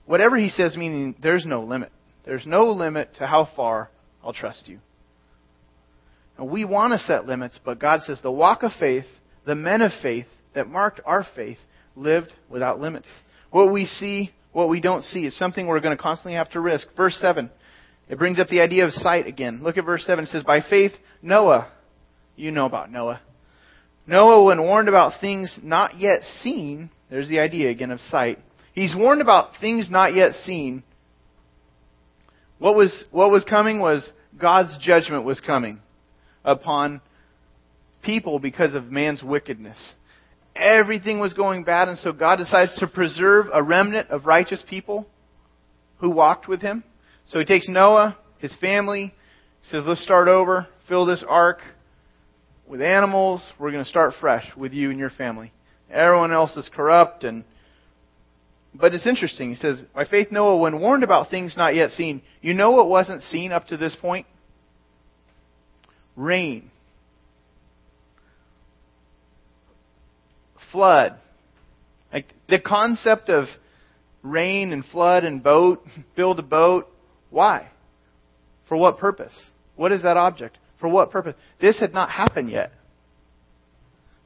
Whatever 0.06 0.36
He 0.36 0.48
says, 0.48 0.76
meaning 0.76 1.14
there's 1.22 1.46
no 1.46 1.62
limit. 1.62 1.90
There's 2.24 2.46
no 2.46 2.70
limit 2.70 3.10
to 3.18 3.26
how 3.26 3.48
far 3.56 3.88
I'll 4.22 4.32
trust 4.32 4.68
you. 4.68 4.78
And 6.38 6.50
we 6.50 6.64
want 6.64 6.92
to 6.92 6.98
set 6.98 7.26
limits, 7.26 7.58
but 7.64 7.78
God 7.78 8.00
says 8.02 8.20
the 8.22 8.30
walk 8.30 8.62
of 8.62 8.72
faith, 8.78 9.04
the 9.44 9.54
men 9.54 9.82
of 9.82 9.92
faith 10.02 10.26
that 10.54 10.68
marked 10.68 11.00
our 11.04 11.26
faith, 11.36 11.58
lived 11.94 12.32
without 12.50 12.80
limits. 12.80 13.08
What 13.50 13.72
we 13.72 13.84
see, 13.84 14.30
what 14.52 14.68
we 14.68 14.80
don't 14.80 15.02
see, 15.02 15.26
is 15.26 15.36
something 15.36 15.66
we're 15.66 15.80
going 15.80 15.96
to 15.96 16.02
constantly 16.02 16.34
have 16.34 16.50
to 16.52 16.60
risk. 16.60 16.88
Verse 16.96 17.16
7, 17.20 17.50
it 18.08 18.18
brings 18.18 18.38
up 18.38 18.48
the 18.48 18.60
idea 18.60 18.86
of 18.86 18.92
sight 18.92 19.26
again. 19.26 19.60
Look 19.62 19.76
at 19.76 19.84
verse 19.84 20.04
7. 20.04 20.24
It 20.24 20.28
says, 20.28 20.42
By 20.42 20.60
faith, 20.60 20.92
Noah, 21.22 21.70
you 22.36 22.50
know 22.50 22.66
about 22.66 22.90
Noah. 22.90 23.20
Noah, 24.06 24.44
when 24.44 24.62
warned 24.62 24.88
about 24.88 25.20
things 25.20 25.58
not 25.62 25.98
yet 25.98 26.22
seen, 26.40 26.90
there's 27.10 27.28
the 27.28 27.40
idea 27.40 27.70
again 27.70 27.90
of 27.90 28.00
sight. 28.00 28.38
He's 28.74 28.94
warned 28.96 29.20
about 29.20 29.60
things 29.60 29.88
not 29.90 30.14
yet 30.14 30.32
seen. 30.44 30.82
What 32.62 32.76
was, 32.76 33.04
what 33.10 33.32
was 33.32 33.42
coming 33.42 33.80
was 33.80 34.08
God's 34.40 34.78
judgment 34.80 35.24
was 35.24 35.40
coming 35.40 35.80
upon 36.44 37.00
people 38.04 38.38
because 38.38 38.74
of 38.74 38.84
man's 38.84 39.20
wickedness. 39.20 39.94
Everything 40.54 41.18
was 41.18 41.34
going 41.34 41.64
bad, 41.64 41.88
and 41.88 41.98
so 41.98 42.12
God 42.12 42.36
decides 42.36 42.78
to 42.78 42.86
preserve 42.86 43.46
a 43.52 43.64
remnant 43.64 44.10
of 44.10 44.26
righteous 44.26 44.62
people 44.70 45.08
who 45.98 46.10
walked 46.10 46.46
with 46.46 46.62
him. 46.62 46.84
So 47.26 47.40
he 47.40 47.44
takes 47.44 47.68
Noah, 47.68 48.16
his 48.38 48.54
family, 48.60 49.12
says, 49.64 49.82
Let's 49.84 50.04
start 50.04 50.28
over, 50.28 50.68
fill 50.88 51.04
this 51.04 51.24
ark 51.28 51.58
with 52.68 52.80
animals. 52.80 53.42
We're 53.58 53.72
going 53.72 53.82
to 53.82 53.90
start 53.90 54.14
fresh 54.20 54.46
with 54.56 54.72
you 54.72 54.90
and 54.90 55.00
your 55.00 55.10
family. 55.10 55.50
Everyone 55.90 56.32
else 56.32 56.56
is 56.56 56.70
corrupt 56.72 57.24
and 57.24 57.42
but 58.74 58.94
it's 58.94 59.06
interesting. 59.06 59.50
He 59.50 59.56
says, 59.56 59.80
By 59.94 60.04
faith 60.04 60.32
Noah, 60.32 60.58
when 60.58 60.80
warned 60.80 61.04
about 61.04 61.30
things 61.30 61.54
not 61.56 61.74
yet 61.74 61.90
seen, 61.90 62.22
you 62.40 62.54
know 62.54 62.70
what 62.72 62.88
wasn't 62.88 63.22
seen 63.24 63.52
up 63.52 63.66
to 63.66 63.76
this 63.76 63.96
point? 64.00 64.26
Rain. 66.16 66.70
Flood. 70.70 71.18
Like 72.12 72.26
the 72.48 72.60
concept 72.60 73.28
of 73.28 73.46
rain 74.22 74.72
and 74.72 74.84
flood 74.84 75.24
and 75.24 75.42
boat, 75.42 75.80
build 76.16 76.38
a 76.38 76.42
boat. 76.42 76.86
Why? 77.30 77.68
For 78.68 78.76
what 78.76 78.98
purpose? 78.98 79.34
What 79.76 79.92
is 79.92 80.02
that 80.02 80.16
object? 80.16 80.56
For 80.80 80.88
what 80.88 81.10
purpose? 81.10 81.34
This 81.60 81.78
had 81.78 81.92
not 81.92 82.10
happened 82.10 82.50
yet. 82.50 82.70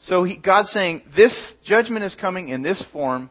So 0.03 0.25
he, 0.25 0.37
God's 0.37 0.71
saying, 0.71 1.03
this 1.17 1.53
judgment 1.65 2.05
is 2.05 2.15
coming 2.15 2.49
in 2.49 2.63
this 2.63 2.85
form. 2.93 3.29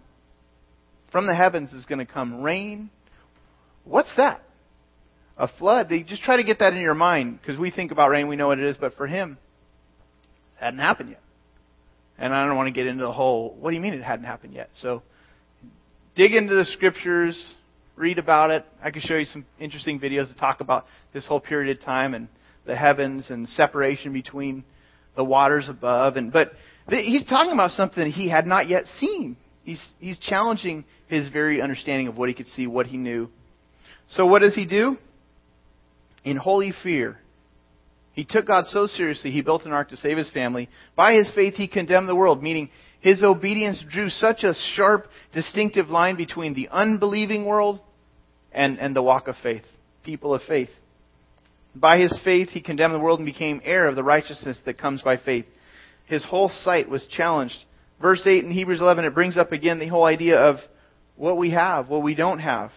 From 1.16 1.28
the 1.28 1.34
heavens 1.34 1.72
is 1.72 1.86
going 1.86 2.06
to 2.06 2.14
come 2.14 2.42
rain. 2.42 2.90
What's 3.86 4.14
that? 4.18 4.42
A 5.38 5.48
flood. 5.48 5.88
They 5.88 6.04
just 6.04 6.24
try 6.24 6.36
to 6.36 6.44
get 6.44 6.60
that 6.60 6.74
in 6.74 6.82
your 6.82 6.94
mind 6.94 7.40
because 7.40 7.58
we 7.58 7.72
think 7.72 7.94
about 7.94 8.10
rain, 8.10 8.28
we 8.28 8.36
know 8.36 8.48
what 8.48 8.60
it 8.60 8.66
is, 8.66 8.76
but 8.76 8.96
for 8.96 9.08
him, 9.08 9.38
it 10.58 10.60
hadn't 10.66 10.82
happened 10.82 11.12
yet. 11.12 11.22
And 12.18 12.34
I 12.34 12.46
don't 12.46 12.58
want 12.58 12.68
to 12.68 12.74
get 12.74 12.86
into 12.86 13.06
the 13.06 13.14
whole, 13.14 13.56
what 13.62 13.70
do 13.70 13.78
you 13.78 13.82
mean 13.82 13.94
it 13.94 14.04
hadn't 14.04 14.26
happened 14.26 14.56
yet? 14.56 14.68
So 14.80 15.04
dig 16.18 16.34
into 16.34 16.54
the 16.54 16.66
scriptures, 16.66 17.54
read 17.96 18.20
about 18.20 18.52
it. 18.52 18.66
I 18.84 18.92
can 18.92 19.00
show 19.00 19.16
you 19.16 19.24
some 19.24 19.46
interesting 19.58 20.02
videos 20.02 20.28
that 20.28 20.38
talk 20.38 20.60
about 20.60 20.84
this 21.14 21.26
whole 21.26 21.40
period 21.40 21.78
of 21.78 21.86
time 21.86 22.14
and 22.14 22.28
the 22.66 22.76
heavens 22.76 23.30
and 23.30 23.48
separation 23.48 24.12
between 24.12 24.66
the 25.16 25.24
waters 25.24 25.70
above. 25.70 26.18
And 26.18 26.34
but 26.34 26.52
he's 26.90 27.24
talking 27.24 27.54
about 27.54 27.72
something 27.72 28.12
he 28.12 28.30
had 28.30 28.46
not 28.46 28.68
yet 28.68 28.84
seen. 28.98 29.38
He's 29.66 29.86
he's 30.00 30.20
challenging 30.20 30.86
his 31.08 31.28
very 31.30 31.62
understanding 31.62 32.08
of 32.08 32.18
what 32.18 32.30
he 32.30 32.36
could 32.36 32.48
see, 32.48 32.68
what 32.68 32.86
he 32.86 32.98
knew. 32.98 33.28
So 34.12 34.26
what 34.26 34.40
does 34.40 34.56
he 34.56 34.66
do? 34.66 34.98
In 36.24 36.38
holy 36.38 36.72
fear, 36.84 37.18
he 38.14 38.24
took 38.24 38.48
God 38.48 38.66
so 38.68 38.88
seriously, 38.88 39.32
he 39.32 39.42
built 39.42 39.66
an 39.66 39.74
ark 39.74 39.90
to 39.90 39.98
save 39.98 40.18
his 40.18 40.30
family. 40.32 40.70
By 40.96 41.14
his 41.14 41.30
faith, 41.36 41.56
he 41.56 41.68
condemned 41.68 42.08
the 42.08 42.16
world, 42.16 42.42
meaning 42.42 42.70
his 43.02 43.22
obedience 43.24 43.84
drew 43.92 44.10
such 44.10 44.44
a 44.44 44.54
sharp, 44.76 45.06
distinctive 45.34 45.90
line 45.90 46.16
between 46.16 46.54
the 46.54 46.70
unbelieving 46.72 47.46
world 47.46 47.80
and, 48.54 48.80
and 48.80 48.96
the 48.96 49.04
walk 49.04 49.28
of 49.28 49.36
faith, 49.44 49.64
people 50.04 50.34
of 50.34 50.42
faith. 50.48 50.70
By 51.76 52.00
his 52.00 52.18
faith, 52.24 52.50
he 52.50 52.62
condemned 52.62 52.96
the 52.96 53.00
world 53.00 53.20
and 53.20 53.26
became 53.26 53.62
heir 53.66 53.88
of 53.88 53.96
the 53.96 54.04
righteousness 54.04 54.60
that 54.66 54.78
comes 54.78 55.02
by 55.02 55.18
faith. 55.18 55.46
His 56.08 56.24
whole 56.24 56.50
sight 56.50 56.88
was 56.88 57.06
challenged. 57.08 57.58
Verse 58.02 58.22
8 58.26 58.44
in 58.44 58.52
Hebrews 58.52 58.82
11, 58.82 59.06
it 59.06 59.14
brings 59.14 59.38
up 59.38 59.52
again 59.52 59.80
the 59.80 59.88
whole 59.88 60.06
idea 60.06 60.38
of 60.38 60.58
what 61.16 61.38
we 61.38 61.52
have, 61.52 61.88
what 61.88 62.04
we 62.04 62.16
don't 62.16 62.40
have. 62.40 62.72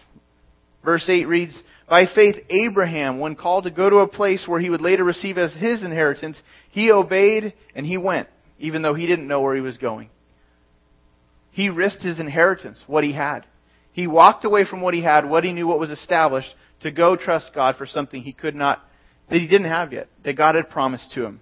Verse 0.83 1.07
8 1.07 1.27
reads, 1.27 1.61
By 1.89 2.05
faith, 2.05 2.35
Abraham, 2.49 3.19
when 3.19 3.35
called 3.35 3.65
to 3.65 3.71
go 3.71 3.89
to 3.89 3.97
a 3.97 4.07
place 4.07 4.45
where 4.47 4.59
he 4.59 4.69
would 4.69 4.81
later 4.81 5.03
receive 5.03 5.37
as 5.37 5.53
his 5.53 5.83
inheritance, 5.83 6.41
he 6.71 6.91
obeyed 6.91 7.53
and 7.75 7.85
he 7.85 7.97
went, 7.97 8.27
even 8.59 8.81
though 8.81 8.93
he 8.93 9.07
didn't 9.07 9.27
know 9.27 9.41
where 9.41 9.55
he 9.55 9.61
was 9.61 9.77
going. 9.77 10.09
He 11.51 11.69
risked 11.69 12.03
his 12.03 12.19
inheritance, 12.19 12.83
what 12.87 13.03
he 13.03 13.11
had. 13.11 13.41
He 13.91 14.07
walked 14.07 14.45
away 14.45 14.65
from 14.65 14.81
what 14.81 14.93
he 14.93 15.03
had, 15.03 15.29
what 15.29 15.43
he 15.43 15.51
knew, 15.51 15.67
what 15.67 15.79
was 15.79 15.89
established, 15.89 16.53
to 16.83 16.91
go 16.91 17.17
trust 17.17 17.51
God 17.53 17.75
for 17.75 17.85
something 17.85 18.21
he 18.21 18.31
could 18.31 18.55
not 18.55 18.79
that 19.29 19.39
he 19.39 19.47
didn't 19.47 19.67
have 19.67 19.93
yet, 19.93 20.07
that 20.23 20.37
God 20.37 20.55
had 20.55 20.69
promised 20.69 21.11
to 21.13 21.23
him. 21.25 21.39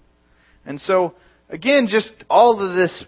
And 0.65 0.79
so, 0.81 1.13
again, 1.49 1.87
just 1.89 2.11
all 2.29 2.59
of 2.59 2.75
this, 2.75 3.05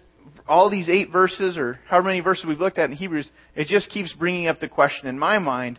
all 0.50 0.68
these 0.68 0.88
eight 0.88 1.10
verses, 1.12 1.56
or 1.56 1.78
however 1.88 2.08
many 2.08 2.20
verses 2.20 2.44
we've 2.44 2.58
looked 2.58 2.78
at 2.78 2.90
in 2.90 2.96
Hebrews, 2.96 3.30
it 3.54 3.68
just 3.68 3.88
keeps 3.88 4.12
bringing 4.12 4.48
up 4.48 4.58
the 4.58 4.68
question 4.68 5.08
in 5.08 5.16
my 5.16 5.38
mind 5.38 5.78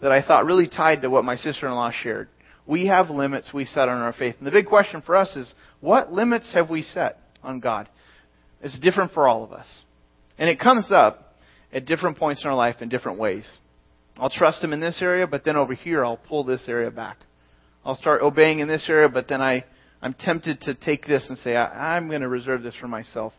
that 0.00 0.12
I 0.12 0.22
thought 0.22 0.46
really 0.46 0.68
tied 0.68 1.02
to 1.02 1.10
what 1.10 1.24
my 1.24 1.36
sister-in-law 1.36 1.90
shared. 2.02 2.28
We 2.64 2.86
have 2.86 3.10
limits 3.10 3.52
we 3.52 3.64
set 3.64 3.88
on 3.88 4.00
our 4.00 4.12
faith. 4.12 4.36
And 4.38 4.46
the 4.46 4.52
big 4.52 4.66
question 4.66 5.02
for 5.02 5.16
us 5.16 5.34
is, 5.34 5.52
what 5.80 6.12
limits 6.12 6.52
have 6.54 6.70
we 6.70 6.82
set 6.82 7.16
on 7.42 7.58
God? 7.58 7.88
It's 8.62 8.78
different 8.78 9.10
for 9.10 9.26
all 9.26 9.42
of 9.42 9.52
us. 9.52 9.66
And 10.38 10.48
it 10.48 10.60
comes 10.60 10.86
up 10.92 11.18
at 11.72 11.86
different 11.86 12.16
points 12.16 12.42
in 12.44 12.48
our 12.48 12.56
life 12.56 12.76
in 12.80 12.88
different 12.88 13.18
ways. 13.18 13.44
I'll 14.16 14.30
trust 14.30 14.62
Him 14.62 14.72
in 14.72 14.78
this 14.78 15.02
area, 15.02 15.26
but 15.26 15.44
then 15.44 15.56
over 15.56 15.74
here 15.74 16.04
I'll 16.04 16.20
pull 16.28 16.44
this 16.44 16.68
area 16.68 16.92
back. 16.92 17.16
I'll 17.84 17.96
start 17.96 18.22
obeying 18.22 18.60
in 18.60 18.68
this 18.68 18.86
area, 18.88 19.08
but 19.08 19.26
then 19.26 19.42
I, 19.42 19.64
I'm 20.00 20.14
tempted 20.14 20.60
to 20.62 20.74
take 20.74 21.06
this 21.06 21.26
and 21.28 21.36
say, 21.38 21.56
I, 21.56 21.96
I'm 21.96 22.08
going 22.08 22.20
to 22.20 22.28
reserve 22.28 22.62
this 22.62 22.76
for 22.76 22.86
myself. 22.86 23.32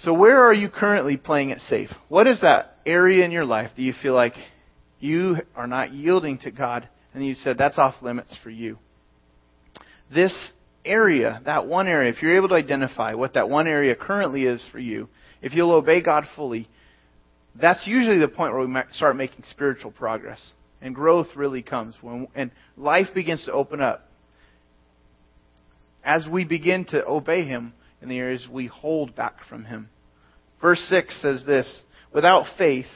So 0.00 0.12
where 0.14 0.42
are 0.42 0.54
you 0.54 0.68
currently 0.68 1.16
playing 1.16 1.50
it 1.50 1.60
safe? 1.60 1.90
What 2.08 2.28
is 2.28 2.40
that 2.42 2.76
area 2.86 3.24
in 3.24 3.32
your 3.32 3.44
life 3.44 3.70
that 3.74 3.82
you 3.82 3.92
feel 4.00 4.14
like 4.14 4.34
you 5.00 5.38
are 5.56 5.66
not 5.66 5.92
yielding 5.92 6.38
to 6.38 6.52
God 6.52 6.88
and 7.14 7.26
you 7.26 7.34
said 7.34 7.58
that's 7.58 7.78
off 7.78 7.96
limits 8.00 8.36
for 8.42 8.50
you? 8.50 8.78
This 10.14 10.52
area, 10.84 11.42
that 11.46 11.66
one 11.66 11.88
area, 11.88 12.12
if 12.12 12.22
you're 12.22 12.36
able 12.36 12.48
to 12.50 12.54
identify 12.54 13.14
what 13.14 13.34
that 13.34 13.48
one 13.48 13.66
area 13.66 13.96
currently 13.96 14.44
is 14.44 14.64
for 14.70 14.78
you, 14.78 15.08
if 15.42 15.52
you'll 15.52 15.72
obey 15.72 16.00
God 16.00 16.24
fully, 16.36 16.68
that's 17.60 17.86
usually 17.86 18.18
the 18.18 18.28
point 18.28 18.54
where 18.54 18.64
we 18.64 18.74
start 18.92 19.16
making 19.16 19.44
spiritual 19.50 19.90
progress 19.90 20.40
and 20.80 20.94
growth 20.94 21.26
really 21.34 21.62
comes 21.62 21.96
when 22.00 22.28
and 22.36 22.52
life 22.76 23.08
begins 23.14 23.44
to 23.46 23.52
open 23.52 23.80
up 23.80 24.00
as 26.04 26.26
we 26.30 26.44
begin 26.44 26.84
to 26.84 27.04
obey 27.04 27.44
him 27.44 27.72
in 28.02 28.08
the 28.08 28.18
areas 28.18 28.46
we 28.50 28.66
hold 28.66 29.14
back 29.14 29.34
from 29.48 29.64
him. 29.64 29.88
Verse 30.60 30.80
6 30.88 31.20
says 31.22 31.44
this, 31.46 31.82
without 32.12 32.46
faith 32.56 32.86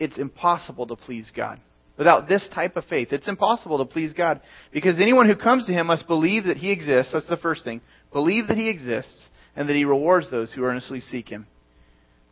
it's 0.00 0.16
impossible 0.16 0.86
to 0.88 0.96
please 0.96 1.30
God. 1.36 1.60
Without 1.98 2.26
this 2.26 2.48
type 2.54 2.76
of 2.76 2.86
faith, 2.86 3.08
it's 3.12 3.28
impossible 3.28 3.76
to 3.78 3.84
please 3.84 4.14
God 4.14 4.40
because 4.72 4.98
anyone 4.98 5.28
who 5.28 5.36
comes 5.36 5.66
to 5.66 5.72
him 5.72 5.88
must 5.88 6.06
believe 6.06 6.44
that 6.44 6.56
he 6.56 6.72
exists. 6.72 7.12
That's 7.12 7.28
the 7.28 7.36
first 7.36 7.62
thing. 7.62 7.82
Believe 8.10 8.48
that 8.48 8.56
he 8.56 8.70
exists 8.70 9.28
and 9.54 9.68
that 9.68 9.76
he 9.76 9.84
rewards 9.84 10.30
those 10.30 10.50
who 10.50 10.64
earnestly 10.64 11.00
seek 11.00 11.28
him. 11.28 11.46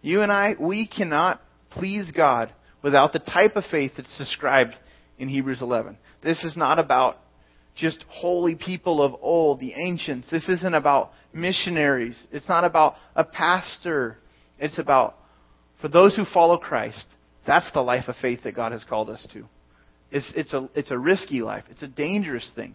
You 0.01 0.23
and 0.23 0.33
I, 0.33 0.55
we 0.59 0.87
cannot 0.87 1.41
please 1.71 2.11
God 2.11 2.51
without 2.83 3.13
the 3.13 3.19
type 3.19 3.57
of 3.57 3.65
faith 3.71 3.93
that's 3.97 4.17
described 4.17 4.73
in 5.19 5.29
Hebrews 5.29 5.61
11. 5.61 5.99
This 6.23 6.43
is 6.45 6.57
not 6.57 6.79
about 6.79 7.17
just 7.77 8.03
holy 8.09 8.55
people 8.55 9.03
of 9.03 9.15
old, 9.21 9.61
the 9.61 9.75
ancients. 9.75 10.29
This 10.31 10.49
isn't 10.49 10.75
about 10.75 11.11
missionaries. 11.33 12.19
It's 12.33 12.49
not 12.49 12.65
about 12.65 12.95
a 13.15 13.25
pastor. 13.25 14.17
It's 14.59 14.79
about, 14.79 15.15
for 15.81 15.89
those 15.89 16.17
who 16.17 16.25
follow 16.33 16.59
Christ, 16.59 17.07
that's 17.47 17.71
the 17.73 17.81
life 17.81 18.09
of 18.09 18.17
faith 18.21 18.41
that 18.45 18.55
God 18.55 18.73
has 18.73 18.85
called 18.85 19.11
us 19.11 19.27
to. 19.33 19.45
It's, 20.11 20.33
it's, 20.35 20.53
a, 20.53 20.69
it's 20.75 20.91
a 20.91 20.99
risky 20.99 21.43
life. 21.43 21.65
It's 21.71 21.83
a 21.83 21.89
dangerous 21.89 22.51
thing. 22.55 22.75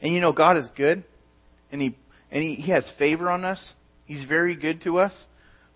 And 0.00 0.12
you 0.12 0.20
know, 0.20 0.32
God 0.32 0.56
is 0.56 0.68
good, 0.76 1.04
and 1.72 1.80
He, 1.80 1.96
and 2.30 2.42
he, 2.42 2.56
he 2.56 2.70
has 2.72 2.90
favor 2.98 3.30
on 3.30 3.44
us. 3.44 3.72
He's 4.06 4.24
very 4.24 4.54
good 4.54 4.82
to 4.82 4.98
us. 4.98 5.12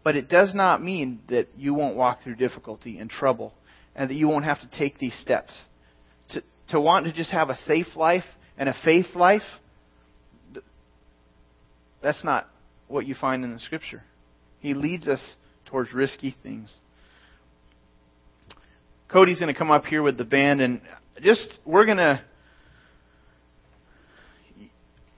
But 0.05 0.17
it 0.17 0.29
does 0.29 0.55
not 0.55 0.83
mean 0.83 1.21
that 1.29 1.49
you 1.57 1.75
won't 1.75 1.97
walk 1.97 2.23
through 2.23 2.37
difficulty 2.37 2.99
and 2.99 3.11
trouble 3.11 3.53
and 3.95 4.09
that 4.09 4.15
you 4.15 4.29
won't 4.29 4.45
have 4.45 4.61
to 4.61 4.79
take 4.79 4.99
these 4.99 5.19
steps. 5.21 5.63
To, 6.31 6.43
to 6.71 6.81
want 6.81 7.07
to 7.07 7.13
just 7.13 7.31
have 7.31 7.51
a 7.51 7.57
safe 7.67 7.97
life 7.97 8.25
and 8.57 8.69
a 8.69 8.75
faith 8.85 9.15
life, 9.15 9.43
that's 12.03 12.25
not 12.25 12.47
what 12.87 13.07
you 13.07 13.15
find 13.15 13.45
in 13.45 13.53
the 13.53 13.61
Scripture. 13.61 14.03
He 14.61 14.75
leads 14.75 15.09
us 15.09 15.35
towards 15.67 15.93
risky 15.93 16.35
things. 16.43 16.75
Cody's 19.11 19.41
going 19.41 19.53
to 19.53 19.59
come 19.59 19.71
up 19.71 19.85
here 19.85 20.03
with 20.03 20.19
the 20.19 20.25
band, 20.25 20.61
and 20.61 20.81
just, 21.23 21.59
we're 21.65 21.87
going 21.87 21.99
to. 21.99 22.21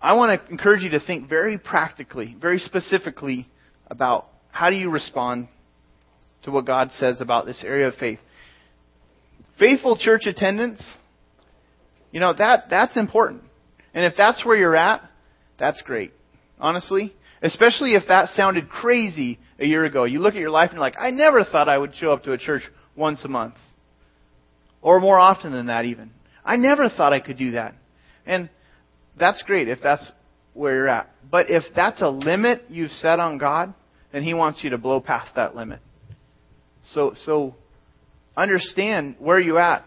I 0.00 0.14
want 0.14 0.40
to 0.40 0.50
encourage 0.50 0.82
you 0.82 0.90
to 0.90 1.00
think 1.00 1.28
very 1.28 1.58
practically, 1.58 2.36
very 2.40 2.58
specifically 2.58 3.46
about 3.88 4.26
how 4.50 4.70
do 4.70 4.76
you 4.76 4.90
respond 4.90 5.48
to 6.44 6.50
what 6.50 6.64
God 6.64 6.90
says 6.92 7.20
about 7.20 7.46
this 7.46 7.62
area 7.66 7.88
of 7.88 7.94
faith. 7.94 8.18
Faithful 9.58 9.98
church 9.98 10.22
attendance, 10.24 10.82
you 12.12 12.20
know, 12.20 12.32
that, 12.32 12.64
that's 12.70 12.96
important. 12.96 13.42
And 13.92 14.04
if 14.04 14.14
that's 14.16 14.44
where 14.44 14.56
you're 14.56 14.76
at, 14.76 15.02
that's 15.58 15.82
great. 15.82 16.12
Honestly. 16.60 17.12
Especially 17.42 17.94
if 17.94 18.02
that 18.08 18.28
sounded 18.36 18.68
crazy 18.68 19.38
a 19.58 19.66
year 19.66 19.84
ago. 19.84 20.04
You 20.04 20.20
look 20.20 20.34
at 20.34 20.40
your 20.40 20.50
life 20.50 20.70
and 20.70 20.76
you're 20.76 20.82
like, 20.82 20.96
I 21.00 21.10
never 21.10 21.42
thought 21.44 21.68
I 21.68 21.78
would 21.78 21.94
show 21.94 22.12
up 22.12 22.24
to 22.24 22.32
a 22.32 22.38
church 22.38 22.62
once 22.96 23.24
a 23.24 23.28
month. 23.28 23.54
Or 24.82 25.00
more 25.00 25.18
often 25.18 25.52
than 25.52 25.66
that 25.66 25.86
even. 25.86 26.10
I 26.44 26.56
never 26.56 26.88
thought 26.88 27.12
I 27.12 27.20
could 27.20 27.38
do 27.38 27.52
that. 27.52 27.74
And 28.26 28.50
that's 29.18 29.42
great 29.42 29.68
if 29.68 29.78
that's 29.82 30.10
where 30.54 30.74
you're 30.74 30.88
at. 30.88 31.08
But 31.30 31.46
if 31.48 31.62
that's 31.74 32.02
a 32.02 32.08
limit 32.08 32.62
you've 32.68 32.90
set 32.90 33.20
on 33.20 33.38
God, 33.38 33.74
then 34.12 34.22
He 34.22 34.34
wants 34.34 34.62
you 34.62 34.70
to 34.70 34.78
blow 34.78 35.00
past 35.00 35.34
that 35.36 35.54
limit. 35.54 35.80
So, 36.92 37.14
so 37.24 37.54
understand 38.36 39.16
where 39.18 39.38
you're 39.38 39.60
at. 39.60 39.84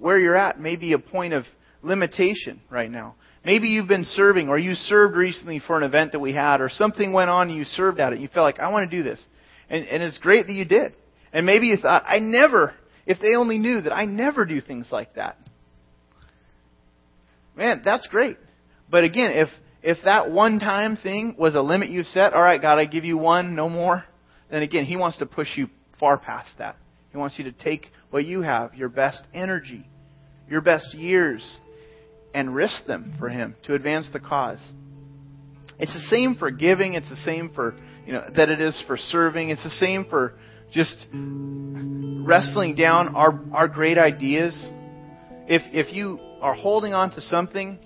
Where 0.00 0.18
you're 0.18 0.36
at 0.36 0.58
may 0.58 0.76
be 0.76 0.92
a 0.92 0.98
point 0.98 1.34
of 1.34 1.44
limitation 1.82 2.60
right 2.70 2.90
now. 2.90 3.14
Maybe 3.44 3.68
you've 3.68 3.88
been 3.88 4.04
serving 4.04 4.48
or 4.48 4.58
you 4.58 4.74
served 4.74 5.16
recently 5.16 5.58
for 5.58 5.76
an 5.76 5.82
event 5.82 6.12
that 6.12 6.20
we 6.20 6.32
had 6.32 6.60
or 6.60 6.68
something 6.68 7.12
went 7.12 7.30
on 7.30 7.48
and 7.48 7.56
you 7.56 7.64
served 7.64 7.98
at 7.98 8.12
it. 8.12 8.20
You 8.20 8.28
felt 8.28 8.44
like, 8.44 8.60
I 8.60 8.70
want 8.70 8.88
to 8.88 8.96
do 8.96 9.02
this. 9.02 9.24
And, 9.68 9.84
and 9.86 10.02
it's 10.02 10.18
great 10.18 10.46
that 10.46 10.52
you 10.52 10.64
did. 10.64 10.94
And 11.32 11.44
maybe 11.44 11.66
you 11.66 11.76
thought, 11.76 12.04
I 12.06 12.18
never, 12.18 12.72
if 13.06 13.18
they 13.20 13.34
only 13.34 13.58
knew 13.58 13.80
that 13.80 13.92
I 13.92 14.04
never 14.04 14.44
do 14.44 14.60
things 14.60 14.86
like 14.92 15.14
that. 15.14 15.36
Man, 17.56 17.82
that's 17.84 18.06
great. 18.06 18.36
But 18.90 19.04
again, 19.04 19.32
if, 19.32 19.48
if 19.82 19.98
that 20.04 20.30
one 20.30 20.60
time 20.60 20.96
thing 20.96 21.34
was 21.38 21.54
a 21.54 21.62
limit 21.62 21.90
you've 21.90 22.06
set, 22.06 22.34
all 22.34 22.42
right, 22.42 22.60
God, 22.60 22.78
I 22.78 22.84
give 22.84 23.04
you 23.04 23.18
one, 23.18 23.56
no 23.56 23.68
more, 23.68 24.04
then 24.50 24.62
again, 24.62 24.84
He 24.84 24.96
wants 24.96 25.18
to 25.18 25.26
push 25.26 25.48
you 25.56 25.66
far 25.98 26.18
past 26.18 26.50
that. 26.58 26.76
He 27.10 27.18
wants 27.18 27.38
you 27.38 27.44
to 27.44 27.52
take 27.52 27.86
what 28.10 28.24
you 28.24 28.42
have, 28.42 28.74
your 28.74 28.88
best 28.88 29.22
energy, 29.34 29.84
your 30.48 30.60
best 30.60 30.94
years, 30.94 31.58
and 32.34 32.54
risk 32.54 32.86
them 32.86 33.14
for 33.18 33.28
Him 33.28 33.54
to 33.64 33.74
advance 33.74 34.08
the 34.12 34.20
cause. 34.20 34.58
It's 35.78 35.92
the 35.92 36.00
same 36.00 36.36
for 36.36 36.50
giving. 36.50 36.94
It's 36.94 37.08
the 37.08 37.16
same 37.16 37.50
for, 37.54 37.74
you 38.06 38.12
know, 38.12 38.24
that 38.36 38.48
it 38.48 38.60
is 38.60 38.82
for 38.86 38.96
serving. 38.96 39.50
It's 39.50 39.62
the 39.62 39.70
same 39.70 40.04
for 40.04 40.34
just 40.72 41.06
wrestling 41.12 42.74
down 42.76 43.14
our, 43.14 43.38
our 43.52 43.68
great 43.68 43.98
ideas. 43.98 44.54
If, 45.48 45.62
if 45.72 45.92
you 45.92 46.20
are 46.40 46.54
holding 46.54 46.94
on 46.94 47.10
to 47.12 47.20
something 47.20 47.78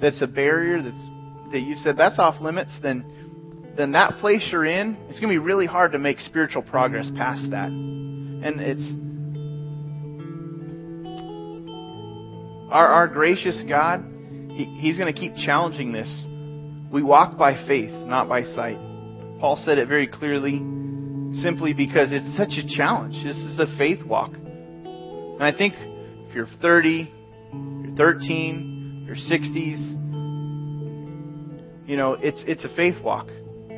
that's 0.00 0.20
a 0.22 0.26
barrier 0.26 0.82
that's, 0.82 1.08
that 1.52 1.60
you 1.60 1.76
said 1.76 1.96
that's 1.96 2.18
off 2.18 2.40
limits, 2.40 2.76
then, 2.82 3.74
then 3.76 3.92
that 3.92 4.18
place 4.20 4.48
you're 4.50 4.66
in, 4.66 4.96
it's 5.08 5.20
going 5.20 5.32
to 5.32 5.40
be 5.40 5.44
really 5.44 5.66
hard 5.66 5.92
to 5.92 5.98
make 5.98 6.18
spiritual 6.18 6.62
progress 6.62 7.08
past 7.16 7.50
that. 7.50 7.68
And 7.68 8.60
it's, 8.60 9.05
Our, 12.70 12.86
our 12.86 13.08
gracious 13.08 13.62
God, 13.68 14.04
he, 14.50 14.64
He's 14.80 14.98
going 14.98 15.12
to 15.12 15.18
keep 15.18 15.34
challenging 15.36 15.92
this. 15.92 16.24
We 16.90 17.02
walk 17.02 17.38
by 17.38 17.66
faith, 17.66 17.90
not 17.90 18.28
by 18.28 18.44
sight. 18.44 18.78
Paul 19.40 19.56
said 19.56 19.78
it 19.78 19.88
very 19.88 20.06
clearly, 20.06 20.58
simply 21.40 21.74
because 21.74 22.08
it's 22.12 22.36
such 22.36 22.52
a 22.58 22.76
challenge. 22.76 23.14
This 23.24 23.36
is 23.36 23.58
a 23.58 23.66
faith 23.76 24.04
walk. 24.04 24.32
And 24.32 25.42
I 25.42 25.52
think 25.56 25.74
if 25.76 26.34
you're 26.34 26.48
30, 26.60 27.10
you're 27.52 27.96
13, 27.96 29.04
you're 29.06 29.16
60s, 29.16 29.96
you 31.88 31.96
know, 31.96 32.14
it's, 32.14 32.42
it's 32.46 32.64
a 32.64 32.74
faith 32.74 33.02
walk. 33.02 33.28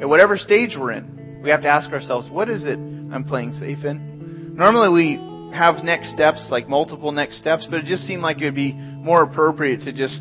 At 0.01 0.09
whatever 0.09 0.39
stage 0.39 0.77
we're 0.79 0.93
in, 0.93 1.41
we 1.43 1.51
have 1.51 1.63
to 1.63 1.69
ask 1.69 1.91
ourselves, 1.91 2.31
what 2.31 2.49
is 2.49 2.65
it 2.65 2.79
I'm 2.79 3.25
playing 3.25 3.55
safe 3.55 3.85
in? 3.85 4.55
Normally 4.57 4.89
we 4.89 5.28
have 5.53 5.85
next 5.85 6.13
steps, 6.13 6.49
like 6.51 6.69
multiple 6.69 7.13
next 7.13 7.39
steps, 7.39 7.67
but 7.71 7.81
it 7.81 7.87
just 7.87 8.05
seemed 8.05 8.23
like 8.23 8.41
it 8.41 8.47
would 8.47 8.55
be 8.55 8.73
more 8.73 9.23
appropriate 9.23 9.83
to 9.83 9.93
just 9.93 10.21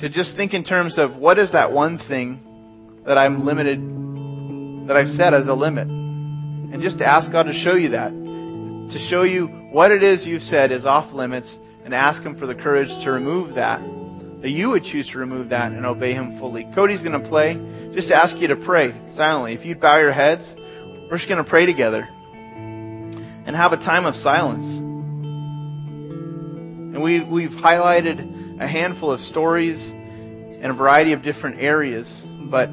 to 0.00 0.08
just 0.08 0.36
think 0.36 0.54
in 0.54 0.64
terms 0.64 0.98
of 0.98 1.16
what 1.16 1.38
is 1.38 1.52
that 1.52 1.72
one 1.72 1.98
thing 2.08 2.40
that 3.06 3.18
I'm 3.18 3.44
limited 3.44 3.78
that 4.88 4.96
I've 4.96 5.08
set 5.08 5.34
as 5.34 5.48
a 5.48 5.54
limit. 5.54 5.88
And 5.88 6.82
just 6.82 6.98
to 6.98 7.06
ask 7.06 7.30
God 7.32 7.44
to 7.44 7.52
show 7.52 7.74
you 7.74 7.90
that. 7.90 8.10
To 8.10 9.06
show 9.10 9.22
you 9.22 9.46
what 9.72 9.90
it 9.90 10.02
is 10.02 10.24
you've 10.24 10.42
said 10.42 10.72
is 10.72 10.84
off 10.84 11.12
limits 11.12 11.54
and 11.84 11.94
ask 11.94 12.22
him 12.22 12.38
for 12.38 12.46
the 12.46 12.54
courage 12.54 12.88
to 13.04 13.10
remove 13.10 13.56
that. 13.56 13.80
That 14.42 14.50
you 14.50 14.70
would 14.70 14.84
choose 14.84 15.10
to 15.12 15.18
remove 15.18 15.50
that 15.50 15.72
and 15.72 15.84
obey 15.84 16.12
him 16.12 16.38
fully. 16.38 16.66
Cody's 16.74 17.02
going 17.02 17.20
to 17.20 17.28
play. 17.28 17.54
Just 17.94 18.10
ask 18.10 18.36
you 18.36 18.48
to 18.48 18.56
pray 18.56 18.92
silently. 19.16 19.54
If 19.54 19.66
you'd 19.66 19.80
bow 19.80 19.98
your 19.98 20.12
heads, 20.12 20.42
we're 21.10 21.16
just 21.18 21.28
going 21.28 21.42
to 21.42 21.48
pray 21.48 21.66
together 21.66 22.08
and 23.48 23.56
have 23.56 23.72
a 23.72 23.78
time 23.78 24.04
of 24.04 24.14
silence. 24.14 24.66
And 26.94 27.02
we, 27.02 27.24
we've 27.24 27.48
highlighted 27.48 28.60
a 28.60 28.68
handful 28.68 29.10
of 29.10 29.20
stories 29.20 29.78
in 29.80 30.66
a 30.66 30.74
variety 30.74 31.14
of 31.14 31.22
different 31.22 31.58
areas, 31.58 32.06
but 32.50 32.68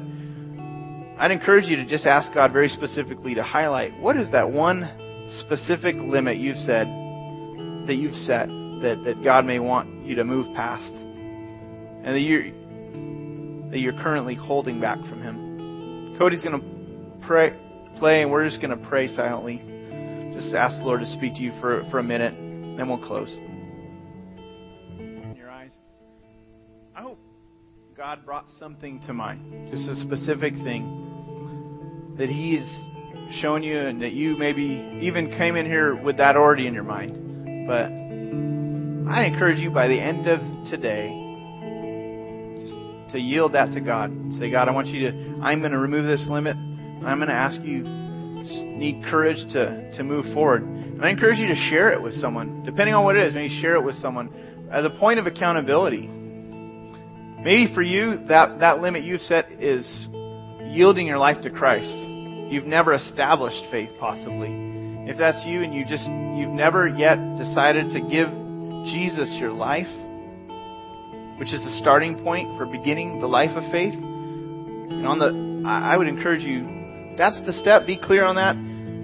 I'd 1.18 1.30
encourage 1.30 1.64
you 1.64 1.76
to 1.76 1.86
just 1.86 2.04
ask 2.04 2.30
God 2.34 2.52
very 2.52 2.68
specifically 2.68 3.36
to 3.36 3.42
highlight 3.42 3.98
what 4.00 4.18
is 4.18 4.30
that 4.32 4.52
one 4.52 4.86
specific 5.46 5.96
limit 5.96 6.36
you've 6.36 6.58
said 6.58 6.86
that 7.86 7.94
you've 7.96 8.14
set 8.14 8.46
that, 8.48 9.00
that 9.06 9.24
God 9.24 9.46
may 9.46 9.58
want 9.58 10.04
you 10.04 10.16
to 10.16 10.24
move 10.24 10.54
past 10.54 10.92
and 10.92 12.14
that 12.14 12.20
you're, 12.20 12.50
that 13.70 13.78
you're 13.78 13.94
currently 13.94 14.34
holding 14.34 14.78
back 14.78 14.98
from 14.98 15.22
Him. 15.22 16.16
Cody's 16.18 16.44
going 16.44 16.60
to 16.60 17.26
pray, 17.26 17.56
play, 17.98 18.20
and 18.20 18.30
we're 18.30 18.46
just 18.46 18.60
going 18.60 18.78
to 18.78 18.88
pray 18.90 19.08
silently. 19.16 19.72
Just 20.36 20.54
ask 20.54 20.76
the 20.78 20.84
Lord 20.84 21.00
to 21.00 21.10
speak 21.12 21.34
to 21.36 21.40
you 21.40 21.50
for, 21.62 21.82
for 21.90 21.98
a 21.98 22.02
minute, 22.02 22.34
then 22.76 22.88
we'll 22.90 23.04
close. 23.04 23.30
In 24.98 25.34
your 25.34 25.48
eyes. 25.48 25.70
I 26.94 27.00
hope 27.00 27.18
God 27.96 28.26
brought 28.26 28.44
something 28.58 29.00
to 29.06 29.14
mind, 29.14 29.70
just 29.70 29.88
a 29.88 29.96
specific 29.96 30.52
thing 30.56 32.14
that 32.18 32.28
He's 32.28 32.66
shown 33.40 33.62
you, 33.62 33.78
and 33.78 34.02
that 34.02 34.12
you 34.12 34.36
maybe 34.36 35.00
even 35.00 35.30
came 35.30 35.56
in 35.56 35.64
here 35.64 35.94
with 35.94 36.18
that 36.18 36.36
already 36.36 36.66
in 36.66 36.74
your 36.74 36.84
mind. 36.84 37.66
But 37.66 37.86
I 39.10 39.24
encourage 39.24 39.58
you 39.58 39.70
by 39.70 39.88
the 39.88 39.98
end 39.98 40.28
of 40.28 40.40
today 40.70 41.08
to 43.12 43.18
yield 43.18 43.54
that 43.54 43.72
to 43.72 43.80
God. 43.80 44.12
Say, 44.38 44.50
God, 44.50 44.68
I 44.68 44.72
want 44.72 44.88
you 44.88 45.10
to, 45.10 45.40
I'm 45.42 45.60
going 45.60 45.72
to 45.72 45.78
remove 45.78 46.04
this 46.04 46.26
limit. 46.28 46.56
I'm 46.56 47.16
going 47.16 47.28
to 47.28 47.34
ask 47.34 47.58
you 47.62 47.95
need 48.50 49.04
courage 49.10 49.38
to, 49.52 49.96
to 49.96 50.02
move 50.02 50.32
forward. 50.34 50.62
And 50.62 51.04
I 51.04 51.10
encourage 51.10 51.38
you 51.38 51.48
to 51.48 51.56
share 51.70 51.92
it 51.92 52.02
with 52.02 52.14
someone, 52.20 52.64
depending 52.64 52.94
on 52.94 53.04
what 53.04 53.16
it 53.16 53.26
is. 53.26 53.34
Maybe 53.34 53.60
share 53.60 53.76
it 53.76 53.82
with 53.82 53.96
someone 53.96 54.68
as 54.72 54.84
a 54.84 54.90
point 54.90 55.18
of 55.18 55.26
accountability. 55.26 56.06
Maybe 56.06 57.72
for 57.74 57.82
you, 57.82 58.26
that, 58.28 58.60
that 58.60 58.78
limit 58.78 59.04
you've 59.04 59.20
set 59.20 59.50
is 59.52 60.08
yielding 60.60 61.06
your 61.06 61.18
life 61.18 61.42
to 61.42 61.50
Christ. 61.50 61.96
You've 62.50 62.66
never 62.66 62.92
established 62.94 63.62
faith, 63.70 63.90
possibly. 64.00 64.48
If 65.08 65.18
that's 65.18 65.44
you 65.46 65.62
and 65.62 65.74
you 65.74 65.84
just, 65.84 66.04
you've 66.04 66.50
never 66.50 66.88
yet 66.88 67.16
decided 67.38 67.92
to 67.92 68.00
give 68.00 68.28
Jesus 68.92 69.36
your 69.38 69.52
life, 69.52 69.86
which 71.38 71.52
is 71.52 71.62
the 71.62 71.78
starting 71.80 72.22
point 72.24 72.56
for 72.58 72.66
beginning 72.66 73.20
the 73.20 73.26
life 73.26 73.56
of 73.56 73.70
faith, 73.70 73.94
and 73.94 75.06
on 75.06 75.18
the, 75.18 75.68
I 75.68 75.96
would 75.96 76.08
encourage 76.08 76.42
you 76.42 76.75
that's 77.16 77.40
the 77.46 77.52
step. 77.52 77.86
Be 77.86 77.98
clear 77.98 78.24
on 78.24 78.36
that. 78.36 78.56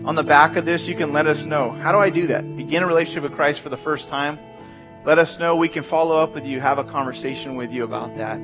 On 0.07 0.16
the 0.16 0.25
back 0.25 0.57
of 0.57 0.64
this, 0.64 0.85
you 0.87 0.96
can 0.96 1.12
let 1.12 1.27
us 1.27 1.44
know. 1.46 1.70
How 1.70 1.92
do 1.92 1.98
I 1.98 2.11
do 2.11 2.27
that? 2.29 2.42
Begin 2.57 2.83
a 2.83 2.87
relationship 2.87 3.22
with 3.22 3.33
Christ 3.33 3.62
for 3.62 3.68
the 3.68 3.77
first 3.79 4.09
time. 4.09 4.38
Let 5.07 5.18
us 5.18 5.37
know. 5.38 5.57
We 5.57 5.68
can 5.68 5.85
follow 5.88 6.16
up 6.16 6.35
with 6.35 6.44
you, 6.44 6.61
have 6.61 6.79
a 6.79 6.85
conversation 6.85 7.57
with 7.57 7.70
you 7.70 7.85
about 7.85 8.16
that. 8.16 8.38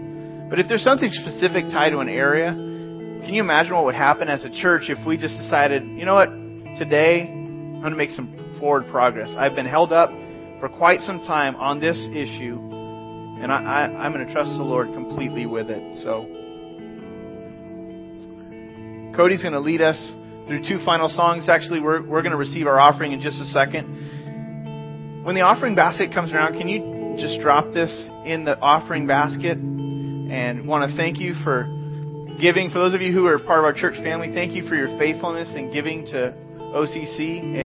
But 0.51 0.61
if 0.61 0.67
there's 0.69 0.85
something 0.85 1.11
specific 1.13 1.65
tied 1.69 1.91
to 1.91 1.99
an 1.99 2.09
area, 2.09 2.53
can 2.53 3.35
you 3.35 3.43
imagine 3.43 3.75
what 3.75 3.85
would 3.85 3.95
happen 3.95 4.29
as 4.29 4.45
a 4.45 4.51
church 4.51 4.85
if 4.89 5.05
we 5.07 5.17
just 5.17 5.35
decided, 5.37 5.83
you 5.83 6.07
know 6.07 6.15
what, 6.15 6.31
today 6.79 7.23
I'm 7.29 7.81
going 7.81 7.93
to 7.93 7.99
make 7.99 8.11
some 8.11 8.57
forward 8.59 8.87
progress. 8.91 9.35
I've 9.37 9.55
been 9.55 9.67
held 9.67 9.93
up 9.93 10.11
for 10.61 10.69
quite 10.69 11.01
some 11.01 11.19
time 11.19 11.57
on 11.57 11.81
this 11.81 11.99
issue, 12.11 12.59
and 13.43 13.53
I, 13.53 13.93
I'm 13.99 14.13
going 14.13 14.27
to 14.27 14.33
trust 14.33 14.51
the 14.57 14.65
Lord 14.65 14.89
completely 14.95 15.47
with 15.47 15.71
it. 15.71 15.99
So 16.03 16.38
Cody's 19.19 19.43
going 19.43 19.53
to 19.53 19.59
lead 19.59 19.83
us 19.83 19.99
through 20.47 20.63
two 20.63 20.79
final 20.85 21.09
songs. 21.09 21.49
Actually, 21.49 21.81
we're, 21.81 22.07
we're 22.07 22.23
going 22.23 22.31
to 22.31 22.39
receive 22.39 22.69
our 22.69 22.79
offering 22.79 23.11
in 23.11 23.21
just 23.21 23.41
a 23.41 23.47
second. 23.47 25.25
When 25.25 25.35
the 25.35 25.41
offering 25.41 25.75
basket 25.75 26.15
comes 26.15 26.33
around, 26.33 26.57
can 26.57 26.69
you 26.69 27.17
just 27.19 27.41
drop 27.41 27.75
this 27.75 27.91
in 28.25 28.45
the 28.45 28.57
offering 28.61 29.09
basket? 29.09 29.59
And 29.59 30.69
want 30.69 30.89
to 30.89 30.97
thank 30.97 31.19
you 31.19 31.35
for 31.43 31.65
giving. 32.41 32.71
For 32.71 32.79
those 32.79 32.95
of 32.95 33.03
you 33.03 33.13
who 33.13 33.27
are 33.27 33.41
part 33.41 33.59
of 33.59 33.65
our 33.65 33.73
church 33.73 33.97
family, 33.97 34.31
thank 34.33 34.53
you 34.53 34.69
for 34.69 34.77
your 34.77 34.97
faithfulness 34.97 35.53
in 35.53 35.73
giving 35.73 36.07
to 36.15 36.33
OCC. 36.71 37.43